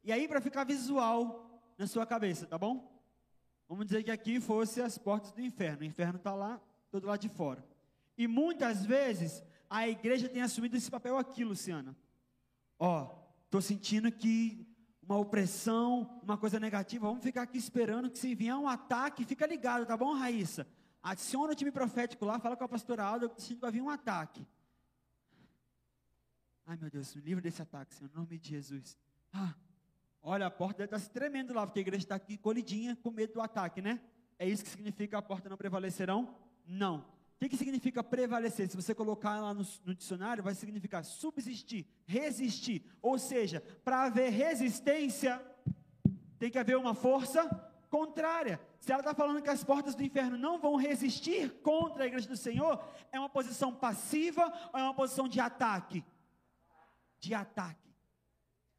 [0.02, 2.90] E aí, para ficar visual na sua cabeça, tá bom?
[3.68, 5.82] Vamos dizer que aqui fosse as portas do inferno.
[5.82, 7.62] O inferno está lá, todo lado de fora.
[8.18, 11.94] E muitas vezes a igreja tem assumido esse papel aqui, Luciana.
[12.80, 13.21] Ó,
[13.52, 14.66] Estou sentindo que
[15.04, 17.06] uma opressão, uma coisa negativa.
[17.06, 20.66] Vamos ficar aqui esperando que se vier um ataque, fica ligado, tá bom, Raíssa?
[21.04, 23.82] Adiciona o time profético lá, fala com a pastora Alda, eu sinto que vai vir
[23.82, 24.48] um ataque.
[26.66, 28.98] Ai meu Deus, me livre desse ataque, Senhor, em nome de Jesus.
[29.34, 29.54] Ah,
[30.22, 33.34] olha, a porta está se tremendo lá, porque a igreja está aqui colidinha com medo
[33.34, 34.00] do ataque, né?
[34.40, 36.38] É isso que significa a porta não prevalecerão?
[36.66, 37.06] Não.
[37.42, 38.70] Que, que significa prevalecer?
[38.70, 42.86] Se você colocar lá no, no dicionário, vai significar subsistir, resistir.
[43.02, 45.44] Ou seja, para haver resistência,
[46.38, 47.50] tem que haver uma força
[47.90, 48.62] contrária.
[48.80, 52.28] Se ela está falando que as portas do inferno não vão resistir contra a igreja
[52.28, 52.80] do Senhor,
[53.12, 56.06] é uma posição passiva ou é uma posição de ataque?
[57.20, 57.90] De ataque.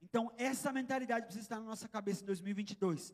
[0.00, 3.12] Então, essa mentalidade precisa estar na nossa cabeça em 2022.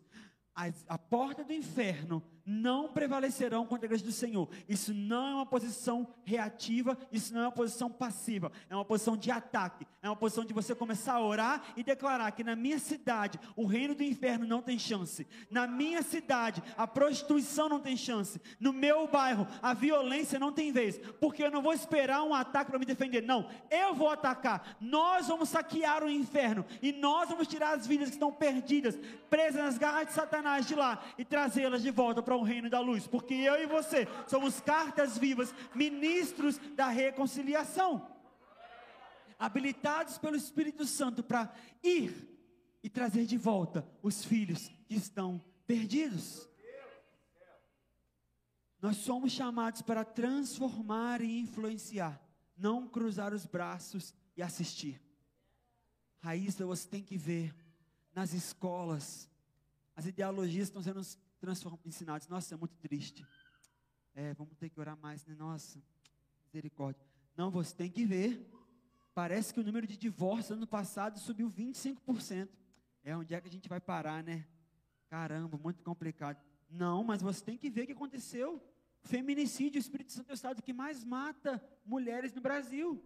[0.59, 4.49] A, a porta do inferno não prevalecerão contra a igreja do Senhor.
[4.69, 9.17] Isso não é uma posição reativa, isso não é uma posição passiva, é uma posição
[9.17, 12.79] de ataque, é uma posição de você começar a orar e declarar que na minha
[12.79, 17.97] cidade o reino do inferno não tem chance, na minha cidade a prostituição não tem
[17.97, 22.33] chance, no meu bairro a violência não tem vez, porque eu não vou esperar um
[22.33, 27.29] ataque para me defender, não, eu vou atacar, nós vamos saquear o inferno e nós
[27.29, 28.97] vamos tirar as vidas que estão perdidas,
[29.29, 32.79] presas nas garras de Satanás de lá e trazê-las de volta para o reino da
[32.79, 38.18] luz, porque eu e você somos cartas vivas, ministros da reconciliação,
[39.39, 42.13] habilitados pelo Espírito Santo para ir
[42.83, 46.49] e trazer de volta os filhos que estão perdidos.
[48.81, 52.21] Nós somos chamados para transformar e influenciar,
[52.57, 55.03] não cruzar os braços e assistir.
[56.21, 57.55] Raíssa, você tem que ver
[58.15, 59.29] nas escolas,
[59.95, 61.01] as ideologias estão sendo
[61.85, 62.29] ensinados.
[62.29, 63.27] Nossa, é muito triste.
[64.15, 65.35] É, vamos ter que orar mais, né?
[65.35, 65.83] Nossa,
[66.45, 67.05] misericórdia.
[67.37, 68.49] Não, você tem que ver.
[69.19, 72.49] Parece que o número de divórcios ano passado subiu 25%.
[73.03, 74.47] É onde é que a gente vai parar, né?
[75.09, 76.41] Caramba, muito complicado.
[76.71, 78.63] Não, mas você tem que ver o que aconteceu.
[79.03, 83.05] Feminicídio, o Espírito Santo é o estado que mais mata mulheres no Brasil.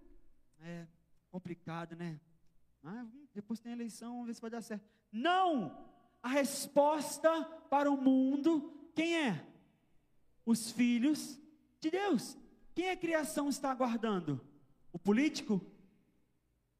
[0.60, 0.86] É
[1.30, 2.20] complicado, né?
[3.32, 4.84] Depois tem eleição, vamos ver se vai dar certo.
[5.10, 5.74] Não!
[6.22, 9.46] a resposta para o mundo, quem é?
[10.44, 11.40] Os filhos
[11.80, 12.36] de Deus.
[12.74, 14.38] Quem a criação está aguardando?
[14.92, 15.71] O político?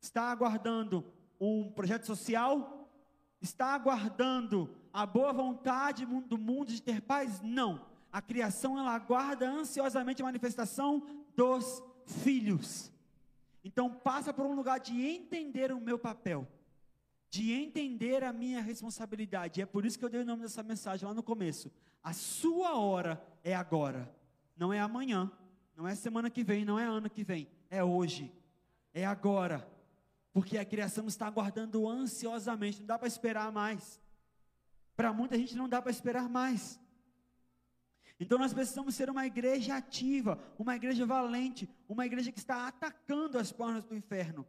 [0.02, 1.02] Está aguardando
[1.40, 2.90] um projeto social?
[3.40, 7.40] Está aguardando a boa vontade do mundo de ter paz?
[7.40, 7.86] Não.
[8.12, 12.92] A criação ela aguarda ansiosamente a manifestação dos filhos.
[13.64, 16.46] Então passa por um lugar de entender o meu papel
[17.32, 19.62] de entender a minha responsabilidade.
[19.62, 21.72] É por isso que eu dei o nome dessa mensagem lá no começo.
[22.04, 24.14] A sua hora é agora,
[24.54, 25.32] não é amanhã,
[25.74, 28.30] não é semana que vem, não é ano que vem, é hoje,
[28.92, 29.66] é agora.
[30.32, 34.00] Porque a criação está aguardando ansiosamente, não dá para esperar mais.
[34.96, 36.80] Para muita gente não dá para esperar mais.
[38.18, 43.38] Então nós precisamos ser uma igreja ativa, uma igreja valente, uma igreja que está atacando
[43.38, 44.46] as portas do inferno.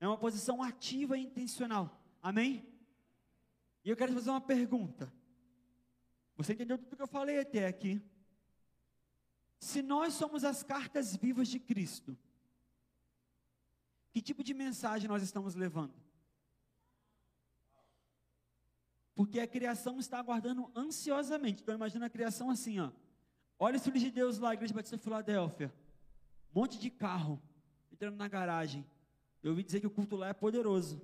[0.00, 2.00] É uma posição ativa e intencional.
[2.22, 2.64] Amém?
[3.84, 5.12] E eu quero te fazer uma pergunta.
[6.36, 8.00] Você entendeu tudo que eu falei até aqui?
[9.58, 12.16] Se nós somos as cartas vivas de Cristo,
[14.16, 15.92] que tipo de mensagem nós estamos levando?
[19.14, 21.62] Porque a criação está aguardando ansiosamente.
[21.62, 22.90] Então imagina a criação assim, ó.
[23.58, 25.70] Olha os filhos de Deus lá, Igreja Batista Filadélfia.
[26.50, 27.42] Um monte de carro
[27.92, 28.86] entrando na garagem.
[29.42, 30.98] Eu ouvi dizer que o culto lá é poderoso.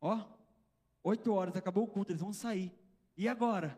[0.00, 0.24] Ó,
[1.02, 2.72] oito horas, acabou o culto, eles vão sair.
[3.16, 3.76] E agora?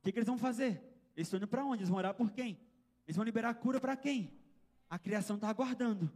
[0.00, 0.82] O que, que eles vão fazer?
[1.16, 1.78] Eles estão indo para onde?
[1.78, 2.60] Eles vão orar por quem?
[3.06, 4.38] Eles vão liberar cura para quem?
[4.90, 6.12] A criação está aguardando.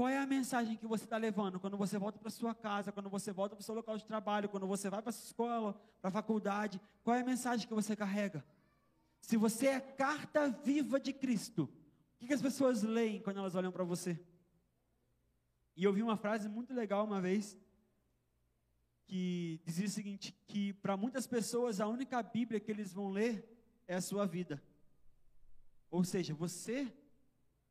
[0.00, 3.10] Qual é a mensagem que você está levando quando você volta para sua casa, quando
[3.10, 6.08] você volta para o seu local de trabalho, quando você vai para a escola, para
[6.08, 6.80] a faculdade?
[7.04, 8.42] Qual é a mensagem que você carrega?
[9.20, 13.54] Se você é carta viva de Cristo, o que, que as pessoas leem quando elas
[13.54, 14.18] olham para você?
[15.76, 17.54] E eu vi uma frase muito legal uma vez,
[19.04, 23.46] que dizia o seguinte: que para muitas pessoas a única Bíblia que eles vão ler
[23.86, 24.62] é a sua vida.
[25.90, 26.90] Ou seja, você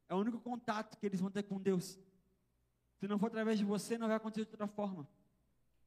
[0.07, 1.97] é o único contato que eles vão ter com Deus.
[2.99, 5.07] Se não for através de você, não vai acontecer de outra forma.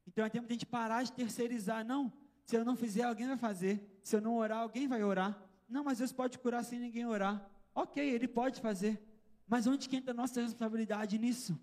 [0.07, 1.85] Então é tempo de a gente parar de terceirizar.
[1.85, 2.11] Não,
[2.43, 3.99] se eu não fizer, alguém vai fazer.
[4.03, 5.39] Se eu não orar, alguém vai orar.
[5.69, 7.49] Não, mas Deus pode curar sem ninguém orar.
[7.73, 9.01] Ok, Ele pode fazer.
[9.47, 11.59] Mas onde que entra a nossa responsabilidade nisso?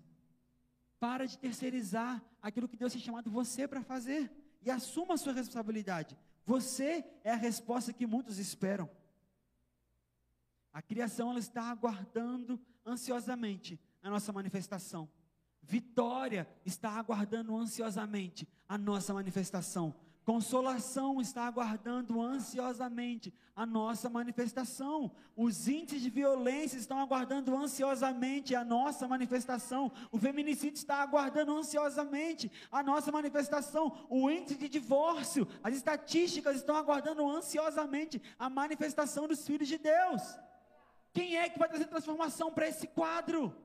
[0.99, 4.31] Para de terceirizar aquilo que Deus tem chamado você para fazer.
[4.61, 6.17] E assuma a sua responsabilidade.
[6.45, 8.89] Você é a resposta que muitos esperam.
[10.71, 15.09] A criação ela está aguardando ansiosamente a nossa manifestação.
[15.71, 19.95] Vitória está aguardando ansiosamente a nossa manifestação.
[20.25, 25.09] Consolação está aguardando ansiosamente a nossa manifestação.
[25.33, 29.89] Os índices de violência estão aguardando ansiosamente a nossa manifestação.
[30.11, 34.05] O feminicídio está aguardando ansiosamente a nossa manifestação.
[34.09, 40.21] O índice de divórcio, as estatísticas estão aguardando ansiosamente a manifestação dos filhos de Deus.
[41.13, 43.55] Quem é que vai trazer transformação para esse quadro?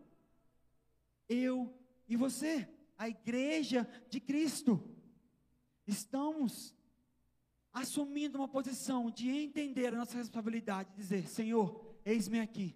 [1.28, 1.74] Eu
[2.08, 4.82] e você, a igreja de Cristo.
[5.86, 6.74] Estamos
[7.72, 12.74] assumindo uma posição de entender a nossa responsabilidade, dizer: Senhor, eis-me aqui,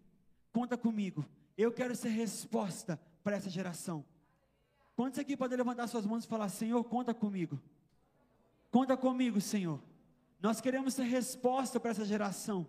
[0.52, 1.24] conta comigo,
[1.56, 4.04] eu quero ser resposta para essa geração.
[4.94, 7.60] Quantos aqui podem levantar suas mãos e falar: Senhor, conta comigo,
[8.70, 9.82] conta comigo, Senhor.
[10.40, 12.66] Nós queremos ser resposta para essa geração,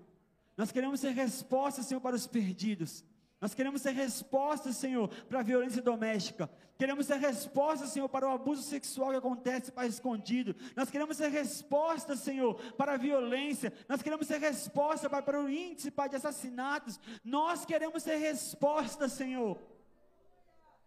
[0.57, 3.03] nós queremos ser resposta, Senhor, para os perdidos.
[3.41, 6.47] Nós queremos ser resposta, Senhor, para a violência doméstica.
[6.77, 10.55] Queremos ser resposta, Senhor, para o abuso sexual que acontece para escondido.
[10.75, 13.73] Nós queremos ser resposta, Senhor, para a violência.
[13.89, 16.99] Nós queremos ser resposta Pai, para o índice Pai, de assassinatos.
[17.23, 19.59] Nós queremos ser resposta, Senhor.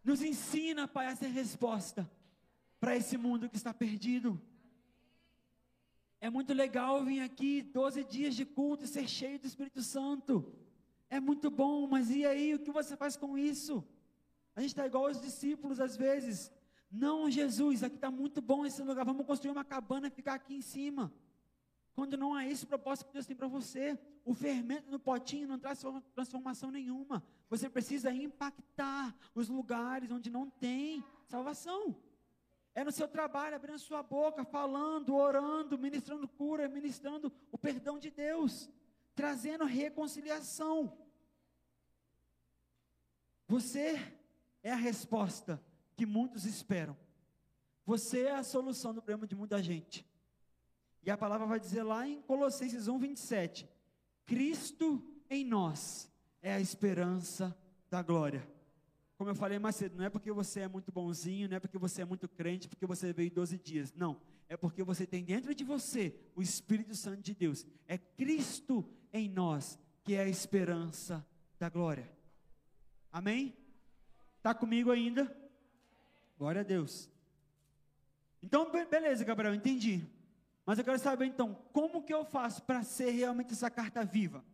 [0.05, 2.09] Nos ensina, Pai, a ser resposta
[2.79, 4.41] para esse mundo que está perdido.
[6.21, 10.64] É muito legal vir aqui 12 dias de culto e ser cheio do Espírito Santo.
[11.15, 13.87] É muito bom, mas e aí, o que você faz com isso?
[14.57, 16.51] A gente está igual aos discípulos às vezes.
[16.91, 20.57] Não, Jesus, aqui está muito bom esse lugar, vamos construir uma cabana e ficar aqui
[20.57, 21.15] em cima.
[21.95, 25.47] Quando não é esse o propósito que Deus tem para você, o fermento no potinho
[25.47, 27.23] não traz transformação nenhuma.
[27.49, 31.95] Você precisa impactar os lugares onde não tem salvação.
[32.75, 38.11] É no seu trabalho, abrindo sua boca, falando, orando, ministrando cura, ministrando o perdão de
[38.11, 38.69] Deus
[39.15, 40.93] trazendo reconciliação.
[43.47, 44.01] Você
[44.63, 45.63] é a resposta
[45.97, 46.97] que muitos esperam.
[47.87, 50.07] Você é a solução do problema de muita gente.
[51.03, 53.69] E a palavra vai dizer lá em Colossenses 1, 27,
[54.25, 57.57] Cristo em nós é a esperança
[57.91, 58.47] da glória.
[59.17, 61.79] Como eu falei mais cedo, não é porque você é muito bonzinho, não é porque
[61.79, 63.93] você é muito crente, porque você veio 12 dias.
[63.95, 67.65] Não, é porque você tem dentro de você o Espírito Santo de Deus.
[67.87, 71.25] É Cristo em nós, que é a esperança
[71.59, 72.11] da glória.
[73.15, 73.57] Amém?
[74.39, 75.33] Está comigo ainda?
[76.37, 77.09] Glória a Deus.
[78.43, 80.05] Então, beleza, Gabriel, entendi.
[80.67, 84.45] Mas eu quero saber então, como que eu faço para ser realmente essa carta viva?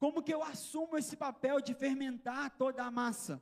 [0.00, 3.40] Como que eu assumo esse papel de fermentar toda a massa?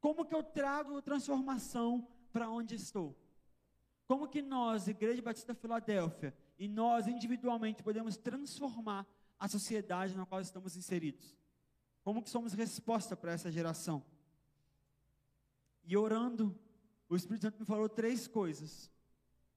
[0.00, 3.16] Como que eu trago transformação para onde estou?
[4.08, 9.06] Como que nós, Igreja Batista Filadélfia, e nós individualmente podemos transformar
[9.38, 11.36] a sociedade na qual estamos inseridos?
[12.06, 14.00] Como que somos resposta para essa geração?
[15.82, 16.56] E orando,
[17.08, 18.88] o Espírito Santo me falou três coisas.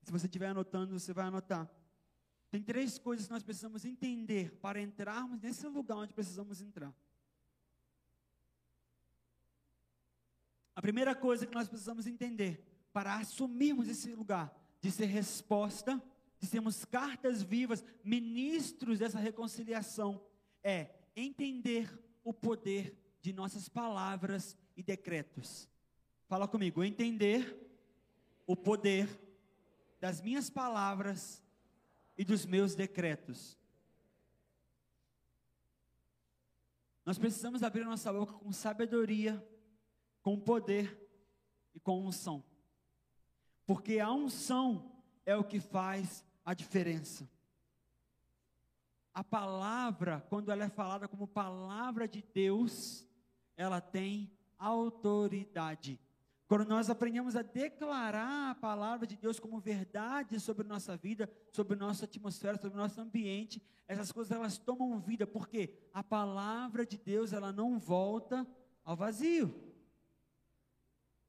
[0.02, 1.70] Se você estiver anotando, você vai anotar.
[2.50, 6.92] Tem três coisas que nós precisamos entender para entrarmos nesse lugar onde precisamos entrar.
[10.76, 16.02] A primeira coisa que nós precisamos entender para assumirmos esse lugar de ser resposta
[16.40, 20.20] de sermos cartas vivas, ministros dessa reconciliação,
[20.64, 25.68] é entender o poder de nossas palavras e decretos.
[26.28, 27.58] Fala comigo, entender
[28.46, 29.10] o poder
[30.00, 31.44] das minhas palavras
[32.16, 33.58] e dos meus decretos.
[37.04, 39.44] Nós precisamos abrir nossa boca com sabedoria,
[40.22, 41.10] com poder
[41.74, 42.44] e com unção.
[43.66, 44.92] Porque a unção
[45.26, 47.28] é o que faz a diferença.
[49.14, 53.08] A palavra, quando ela é falada como palavra de Deus,
[53.58, 56.00] ela tem autoridade.
[56.48, 61.78] Quando nós aprendemos a declarar a palavra de Deus como verdade sobre nossa vida, sobre
[61.78, 67.34] nossa atmosfera, sobre nosso ambiente, essas coisas elas tomam vida, porque a palavra de Deus
[67.34, 68.48] ela não volta
[68.84, 69.54] ao vazio.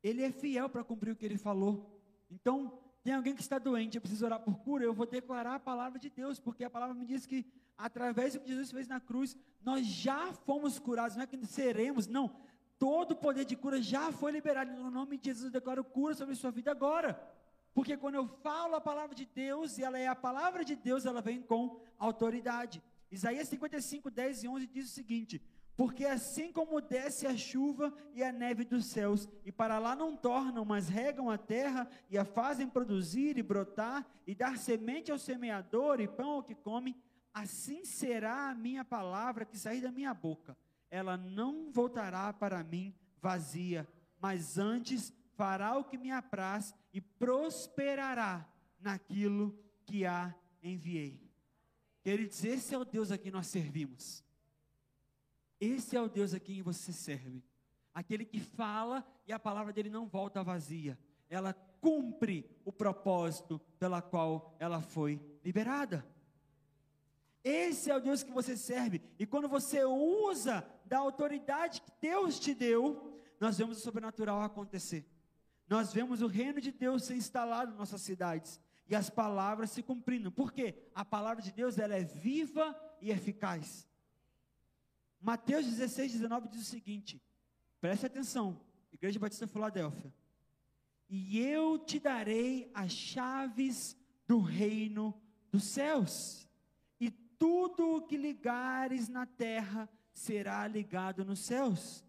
[0.03, 2.03] Ele é fiel para cumprir o que ele falou.
[2.31, 5.61] Então, tem alguém que está doente, eu preciso orar por cura, eu vou declarar a
[5.61, 7.47] palavra de Deus, porque a palavra me diz que
[7.81, 12.07] através do que Jesus fez na cruz, nós já fomos curados, não é que seremos,
[12.07, 12.35] não.
[12.79, 14.73] Todo o poder de cura já foi liberado.
[14.73, 17.21] No nome de Jesus, eu declaro cura sobre a sua vida agora.
[17.75, 21.04] Porque quando eu falo a palavra de Deus, e ela é a palavra de Deus,
[21.04, 22.83] ela vem com autoridade.
[23.11, 25.42] Isaías 55, 10 e 11 diz o seguinte:
[25.81, 30.15] porque assim como desce a chuva e a neve dos céus, e para lá não
[30.15, 35.19] tornam, mas regam a terra e a fazem produzir e brotar, e dar semente ao
[35.19, 36.94] semeador e pão ao que come,
[37.33, 40.56] assim será a minha palavra que sair da minha boca.
[40.90, 48.46] Ela não voltará para mim vazia, mas antes fará o que me apraz e prosperará
[48.78, 51.20] naquilo que a enviei.
[52.02, 54.24] Queridos, esse é o Deus a quem nós servimos.
[55.60, 57.44] Esse é o Deus a quem você serve.
[57.92, 60.98] Aquele que fala e a palavra dele não volta vazia.
[61.28, 66.06] Ela cumpre o propósito pela qual ela foi liberada.
[67.43, 69.01] Esse é o Deus que você serve.
[69.19, 75.07] E quando você usa da autoridade que Deus te deu, nós vemos o sobrenatural acontecer.
[75.67, 79.83] Nós vemos o reino de Deus ser instalado em nossas cidades e as palavras se
[79.83, 80.31] cumprindo.
[80.31, 80.75] Por quê?
[80.95, 83.88] A palavra de Deus ela é viva e eficaz.
[85.21, 87.23] Mateus 16, 19 diz o seguinte:
[87.81, 88.61] preste atenção,
[88.93, 90.13] Igreja Batista Filadélfia.
[91.09, 95.19] E eu te darei as chaves do reino
[95.51, 96.50] dos céus
[97.41, 102.05] tudo o que ligares na terra será ligado nos céus,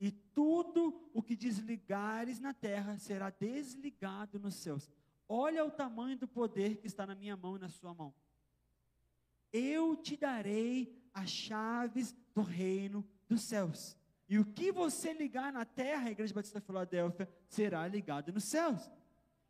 [0.00, 4.88] e tudo o que desligares na terra será desligado nos céus.
[5.28, 8.14] Olha o tamanho do poder que está na minha mão e na sua mão.
[9.52, 13.96] Eu te darei as chaves do reino dos céus.
[14.28, 18.88] E o que você ligar na terra, a Igreja Batista Filadélfia, será ligado nos céus.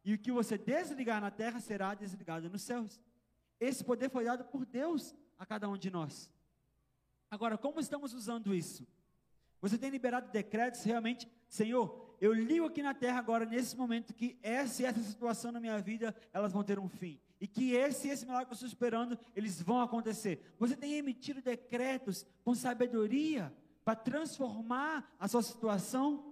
[0.02, 2.98] E o que você desligar na terra será desligado nos céus.
[3.60, 6.30] Esse poder foi dado por Deus a cada um de nós.
[7.30, 8.86] Agora, como estamos usando isso?
[9.60, 14.38] Você tem liberado decretos realmente, Senhor, eu ligo aqui na terra agora, nesse momento, que
[14.42, 17.20] essa e essa situação na minha vida, elas vão ter um fim.
[17.40, 20.54] E que esse e esse milagre que eu estou esperando, eles vão acontecer.
[20.58, 23.54] Você tem emitido decretos com sabedoria
[23.84, 26.27] para transformar a sua situação?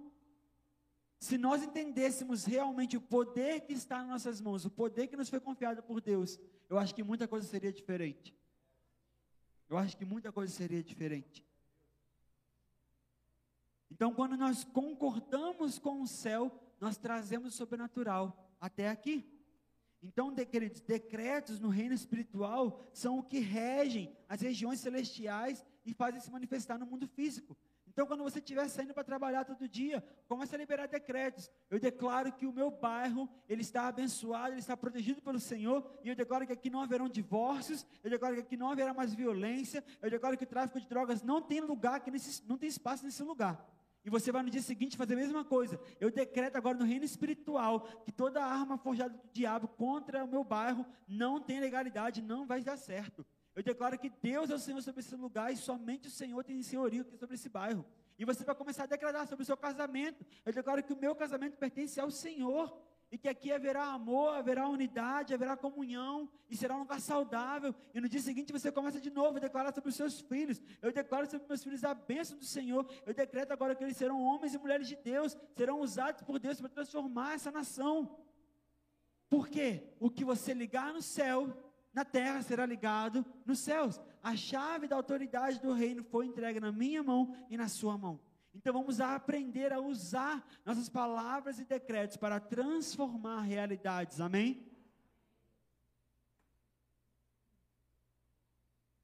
[1.19, 5.29] Se nós entendêssemos realmente o poder que está nas nossas mãos, o poder que nos
[5.29, 6.39] foi confiado por Deus,
[6.69, 8.35] eu acho que muita coisa seria diferente.
[9.69, 11.45] Eu acho que muita coisa seria diferente.
[13.89, 19.25] Então, quando nós concordamos com o céu, nós trazemos o sobrenatural até aqui.
[20.03, 26.21] Então, queridos, decretos no reino espiritual são o que regem as regiões celestiais e fazem
[26.21, 27.57] se manifestar no mundo físico.
[27.97, 31.49] Então, quando você estiver saindo para trabalhar todo dia, comece a liberar decretos.
[31.67, 36.09] Eu declaro que o meu bairro, ele está abençoado, ele está protegido pelo Senhor, e
[36.09, 39.83] eu declaro que aqui não haverão divórcios, eu declaro que aqui não haverá mais violência,
[39.99, 43.03] eu declaro que o tráfico de drogas não tem lugar, que nesse, não tem espaço
[43.03, 43.67] nesse lugar.
[44.05, 45.79] E você vai no dia seguinte fazer a mesma coisa.
[45.99, 50.43] Eu decreto agora no reino espiritual que toda arma forjada do diabo contra o meu
[50.43, 53.25] bairro não tem legalidade, não vai dar certo.
[53.57, 56.61] Eu declaro que Deus é o Senhor sobre esse lugar e somente o Senhor tem
[56.61, 57.83] senhorio sobre esse bairro.
[58.15, 60.23] E você vai começar a declarar sobre o seu casamento.
[60.45, 62.71] Eu declaro que o meu casamento pertence ao Senhor.
[63.11, 67.73] E que aqui haverá amor, haverá unidade, haverá comunhão, e será um lugar saudável.
[67.95, 70.61] E no dia seguinte você começa de novo a declarar sobre os seus filhos.
[70.79, 72.87] Eu declaro sobre meus filhos a bênção do Senhor.
[73.07, 76.59] Eu decreto agora que eles serão homens e mulheres de Deus, serão usados por Deus
[76.59, 78.19] para transformar essa nação.
[79.29, 79.83] Por quê?
[79.99, 81.66] O que você ligar no céu
[81.97, 83.99] na terra será ligado nos céus.
[84.21, 88.19] A chave da autoridade do reino foi entregue na minha mão e na sua mão.
[88.53, 94.21] Então vamos aprender a usar nossas palavras e decretos para transformar realidades.
[94.21, 94.63] Amém?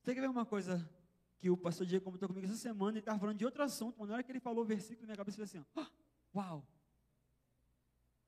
[0.03, 0.87] Você quer ver uma coisa
[1.39, 2.91] que o pastor Diego comentou comigo essa semana?
[2.91, 5.17] Ele estava falando de outro assunto, mas na hora que ele falou o versículo, minha
[5.17, 5.87] cabeça foi assim: ó, oh,
[6.37, 6.67] uau!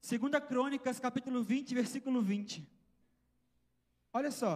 [0.02, 2.75] Segunda Crônicas, capítulo 20, versículo 20.
[4.18, 4.52] Olha só,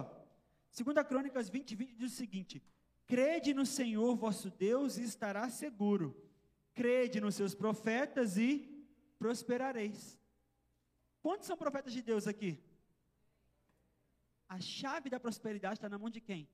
[0.74, 2.62] 2 Crônicas 20, 20 diz o seguinte:
[3.06, 6.16] Crede no Senhor vosso Deus e estará seguro.
[6.72, 8.50] Crede nos seus profetas e
[9.18, 10.18] prosperareis.
[11.20, 12.58] Quantos são profetas de Deus aqui?
[14.48, 16.48] A chave da prosperidade está na mão de quem?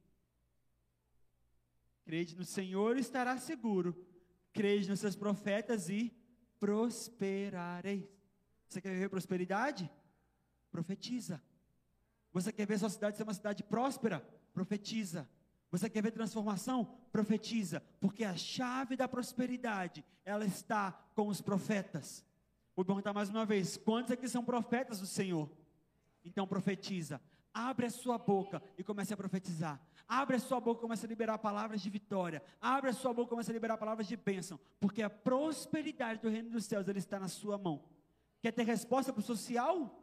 [2.03, 3.95] Crede no Senhor e estará seguro.
[4.53, 6.13] Crede nos seus profetas e
[6.59, 8.05] prosperareis.
[8.69, 9.89] Você quer viver prosperidade?
[10.73, 11.41] Profetiza.
[12.37, 14.23] Você quer ver sua cidade ser uma cidade próspera?
[14.53, 15.27] Profetiza.
[15.71, 16.85] Você quer ver transformação?
[17.11, 22.23] Profetiza, porque a chave da prosperidade, ela está com os profetas.
[22.75, 25.51] Vou perguntar mais uma vez: quantos aqui são profetas do Senhor?
[26.23, 27.23] Então profetiza.
[27.55, 29.81] Abre a sua boca e comece a profetizar.
[30.07, 32.43] Abre a sua boca e comece a liberar palavras de vitória.
[32.61, 34.61] Abre a sua boca e comece a liberar palavras de bênção.
[34.79, 37.83] Porque a prosperidade do reino dos céus, ele está na sua mão.
[38.43, 40.03] Quer ter resposta para o social?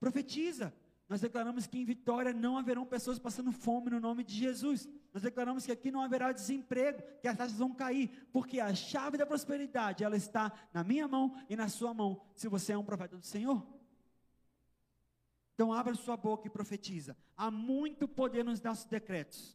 [0.00, 0.74] Profetiza.
[1.12, 4.88] Nós declaramos que em Vitória não haverão pessoas passando fome no nome de Jesus.
[5.12, 9.18] Nós declaramos que aqui não haverá desemprego, que as taxas vão cair, porque a chave
[9.18, 12.82] da prosperidade, ela está na minha mão e na sua mão, se você é um
[12.82, 13.62] profeta do Senhor.
[15.52, 17.14] Então abra sua boca e profetiza.
[17.36, 19.54] Há muito poder nos nossos decretos.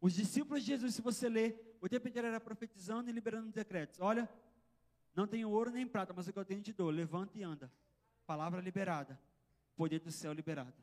[0.00, 4.00] Os discípulos de Jesus, se você ler, o tempo inteiro era profetizando e liberando decretos.
[4.00, 4.28] Olha,
[5.14, 6.90] não tenho ouro nem prata, mas o que eu tenho te dou.
[6.90, 7.70] Levanta e anda.
[8.26, 9.16] Palavra liberada
[9.80, 10.74] poder do céu liberado.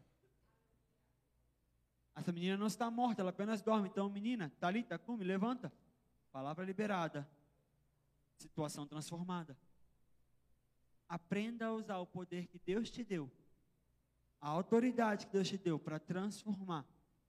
[2.16, 3.90] Essa menina não está morta, ela apenas dorme.
[3.90, 5.72] Então, menina, Talita, come, levanta.
[6.32, 7.30] Palavra liberada.
[8.40, 9.56] Situação transformada.
[11.08, 13.32] Aprenda a usar o poder que Deus te deu,
[14.42, 16.84] a autoridade que Deus te deu para transformar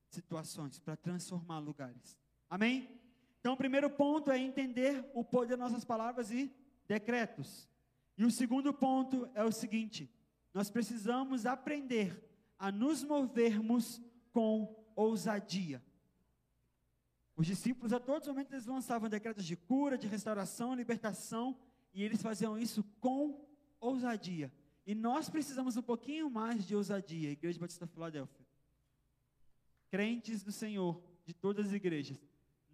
[0.09, 2.19] situações, para transformar lugares.
[2.49, 2.99] Amém?
[3.41, 6.51] Então, o primeiro ponto é entender o poder das nossas palavras e
[6.87, 7.69] decretos.
[8.16, 10.11] E o segundo ponto é o seguinte:
[10.53, 12.25] nós precisamos aprender
[12.59, 14.01] a nos movermos
[14.33, 15.83] com ousadia.
[17.37, 21.57] Os discípulos, a todos os momentos, eles lançavam decretos de cura, de restauração, libertação,
[21.95, 23.47] e eles faziam isso com
[23.81, 24.53] ousadia.
[24.85, 28.45] E nós precisamos um pouquinho mais de ousadia, Igreja Batista Filadélfia.
[29.89, 32.19] Crentes do Senhor, de todas as igrejas,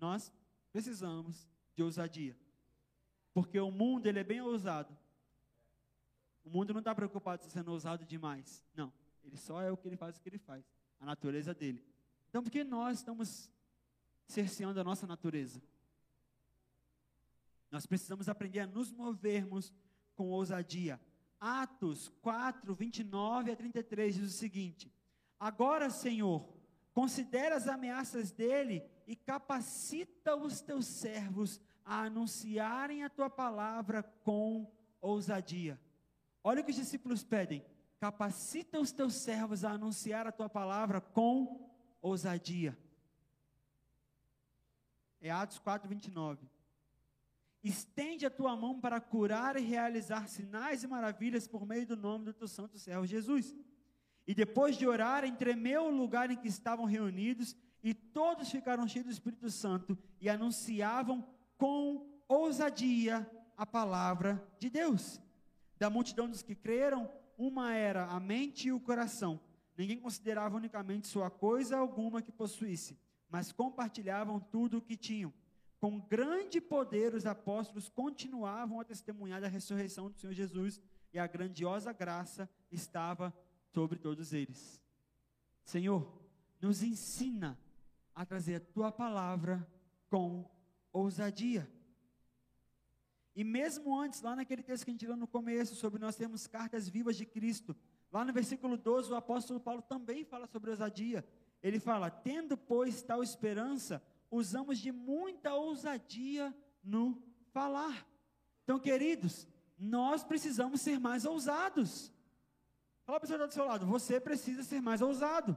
[0.01, 0.33] nós
[0.72, 2.37] precisamos de ousadia.
[3.35, 4.97] Porque o mundo, ele é bem ousado.
[6.45, 8.62] O mundo não está preocupado sendo ousado demais.
[8.74, 8.92] Não.
[9.24, 10.64] Ele só é o que ele faz, o que ele faz.
[11.01, 11.82] A natureza dele.
[12.28, 13.51] Então, por que nós estamos
[14.26, 15.62] cerceando a nossa natureza?
[17.70, 19.72] Nós precisamos aprender a nos movermos
[20.14, 21.01] com ousadia.
[21.40, 24.92] Atos 4, 29 a 33 diz o seguinte:
[25.38, 26.49] Agora, Senhor,
[26.92, 34.70] considera as ameaças dele e capacita os teus servos a anunciarem a tua palavra com
[35.01, 35.78] ousadia.
[36.47, 37.64] Olha o que os discípulos pedem:
[37.99, 41.70] capacita os teus servos a anunciar a tua palavra com
[42.03, 42.76] ousadia.
[45.22, 46.47] É Atos 4, 29.
[47.62, 52.26] Estende a tua mão para curar e realizar sinais e maravilhas por meio do nome
[52.26, 53.57] do teu santo servo Jesus.
[54.26, 59.07] E depois de orar, tremeu o lugar em que estavam reunidos, e todos ficaram cheios
[59.07, 61.26] do Espírito Santo e anunciavam
[61.57, 63.26] com ousadia
[63.57, 65.24] a palavra de Deus.
[65.79, 69.41] Da multidão dos que creram, uma era a mente e o coração.
[69.77, 72.99] Ninguém considerava unicamente sua coisa alguma que possuísse,
[73.29, 75.33] mas compartilhavam tudo o que tinham.
[75.81, 80.81] Com grande poder, os apóstolos continuavam a testemunhar da ressurreição do Senhor Jesus
[81.12, 83.35] e a grandiosa graça estava
[83.68, 84.81] sobre todos eles.
[85.64, 86.11] Senhor,
[86.61, 87.59] nos ensina
[88.14, 89.66] a trazer a tua palavra
[90.09, 90.49] com
[90.93, 91.68] ousadia.
[93.35, 96.47] E mesmo antes, lá naquele texto que a gente leu no começo, sobre nós termos
[96.47, 97.74] cartas vivas de Cristo,
[98.12, 101.26] lá no versículo 12, o apóstolo Paulo também fala sobre ousadia.
[101.62, 107.20] Ele fala: Tendo, pois, tal esperança, usamos de muita ousadia no
[107.53, 108.07] falar.
[108.62, 112.12] Então, queridos, nós precisamos ser mais ousados.
[113.05, 115.57] Fala para a pessoa do seu lado, você precisa ser mais ousado.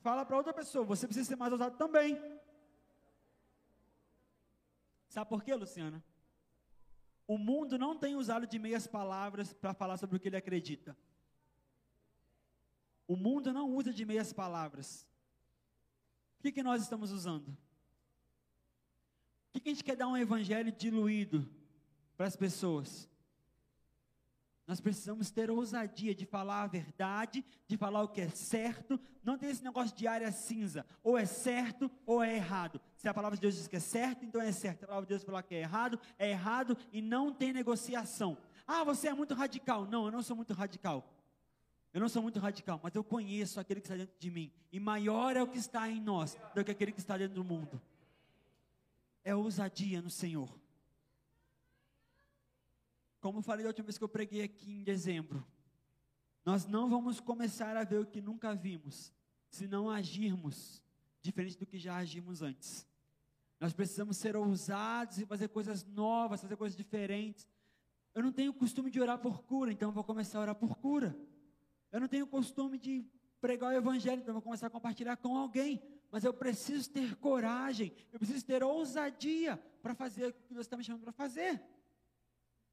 [0.00, 2.16] Fala para outra pessoa, você precisa ser mais ousado também.
[5.16, 6.04] Sabe por quê, Luciana?
[7.26, 10.94] O mundo não tem usado de meias palavras para falar sobre o que ele acredita.
[13.08, 15.08] O mundo não usa de meias palavras.
[16.38, 17.48] O que, que nós estamos usando?
[17.48, 17.56] O
[19.54, 21.48] que, que a gente quer dar um evangelho diluído
[22.14, 23.08] para as pessoas?
[24.66, 28.98] Nós precisamos ter ousadia de falar a verdade, de falar o que é certo.
[29.22, 30.84] Não tem esse negócio de área cinza.
[31.04, 32.80] Ou é certo ou é errado.
[32.96, 34.80] Se a palavra de Deus diz que é certo, então é certo.
[34.80, 38.36] Se a palavra de Deus falar que é errado, é errado e não tem negociação.
[38.66, 39.86] Ah, você é muito radical.
[39.86, 41.12] Não, eu não sou muito radical.
[41.94, 44.52] Eu não sou muito radical, mas eu conheço aquele que está dentro de mim.
[44.72, 47.44] E maior é o que está em nós do que aquele que está dentro do
[47.44, 47.80] mundo.
[49.24, 50.50] É ousadia no Senhor.
[53.26, 55.44] Como falei da última vez que eu preguei aqui em dezembro,
[56.44, 59.12] nós não vamos começar a ver o que nunca vimos,
[59.50, 60.80] se não agirmos
[61.20, 62.86] diferente do que já agimos antes.
[63.58, 67.48] Nós precisamos ser ousados e fazer coisas novas, fazer coisas diferentes.
[68.14, 71.18] Eu não tenho costume de orar por cura, então vou começar a orar por cura.
[71.90, 73.04] Eu não tenho costume de
[73.40, 75.82] pregar o evangelho, então vou começar a compartilhar com alguém.
[76.12, 80.76] Mas eu preciso ter coragem, eu preciso ter ousadia para fazer o que Deus está
[80.76, 81.60] me chamando para fazer.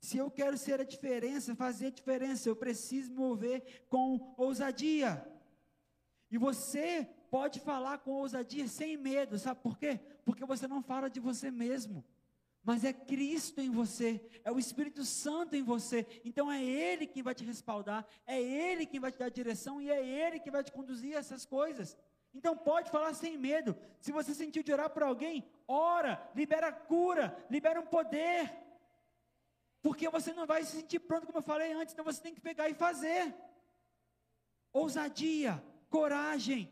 [0.03, 5.25] Se eu quero ser a diferença, fazer a diferença, eu preciso me mover com ousadia.
[6.29, 10.01] E você pode falar com ousadia sem medo, sabe por quê?
[10.25, 12.03] Porque você não fala de você mesmo,
[12.61, 16.05] mas é Cristo em você, é o Espírito Santo em você.
[16.25, 19.89] Então é Ele quem vai te respaldar, é Ele quem vai te dar direção e
[19.89, 21.97] é Ele que vai te conduzir a essas coisas.
[22.33, 23.73] Então pode falar sem medo.
[24.01, 28.63] Se você sentiu de orar por alguém, ora, libera cura, libera um poder.
[29.83, 32.39] Porque você não vai se sentir pronto, como eu falei antes, então você tem que
[32.39, 33.35] pegar e fazer.
[34.71, 36.71] Ousadia, coragem.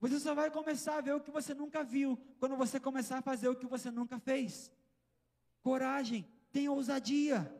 [0.00, 3.22] Você só vai começar a ver o que você nunca viu quando você começar a
[3.22, 4.70] fazer o que você nunca fez.
[5.62, 7.52] Coragem, tenha ousadia.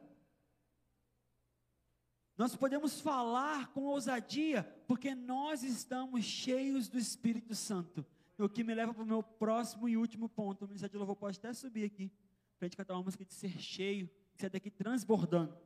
[2.37, 8.07] Nós podemos falar com ousadia porque nós estamos cheios do Espírito Santo.
[8.39, 10.65] O que me leva para o meu próximo e último ponto.
[10.65, 12.13] O Ministério de Louvor pode até subir aqui,
[12.57, 14.09] para a gente cantar uma música de ser cheio,
[14.39, 15.57] sair daqui transbordando.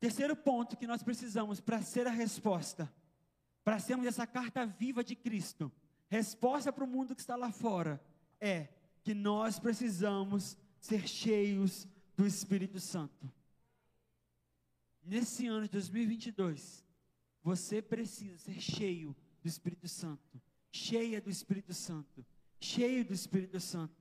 [0.00, 2.92] Terceiro ponto que nós precisamos para ser a resposta,
[3.64, 5.70] para sermos essa carta viva de Cristo,
[6.08, 8.02] resposta para o mundo que está lá fora,
[8.40, 8.68] é
[9.02, 11.86] que nós precisamos ser cheios
[12.16, 13.30] do Espírito Santo.
[15.02, 16.86] Nesse ano de 2022,
[17.42, 22.24] você precisa ser cheio do Espírito Santo, cheia do Espírito Santo,
[22.60, 23.97] cheio do Espírito Santo.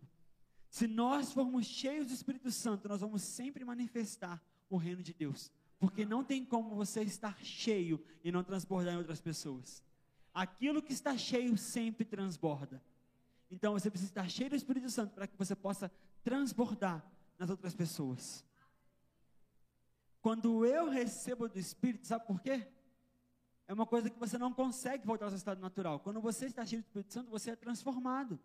[0.78, 5.52] Se nós formos cheios do Espírito Santo, nós vamos sempre manifestar o reino de Deus.
[5.80, 9.84] Porque não tem como você estar cheio e não transbordar em outras pessoas.
[10.32, 12.80] Aquilo que está cheio sempre transborda.
[13.50, 15.92] Então você precisa estar cheio do Espírito Santo para que você possa
[16.24, 17.04] transbordar
[17.40, 18.46] nas outras pessoas.
[20.22, 22.68] Quando eu recebo do Espírito, sabe por quê?
[23.68, 26.00] É uma coisa que você não consegue voltar ao seu estado natural.
[26.02, 28.40] Quando você está cheio do Espírito Santo, você é transformado.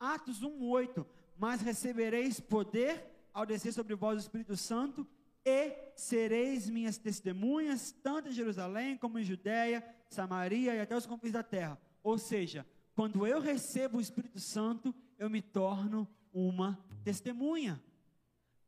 [0.00, 1.04] Atos 1:8,
[1.38, 5.06] mas recebereis poder ao descer sobre vós o Espírito Santo
[5.44, 11.32] e sereis minhas testemunhas, tanto em Jerusalém como em Judéia, Samaria e até os confins
[11.32, 11.80] da terra.
[12.02, 17.80] Ou seja, quando eu recebo o Espírito Santo, eu me torno uma testemunha.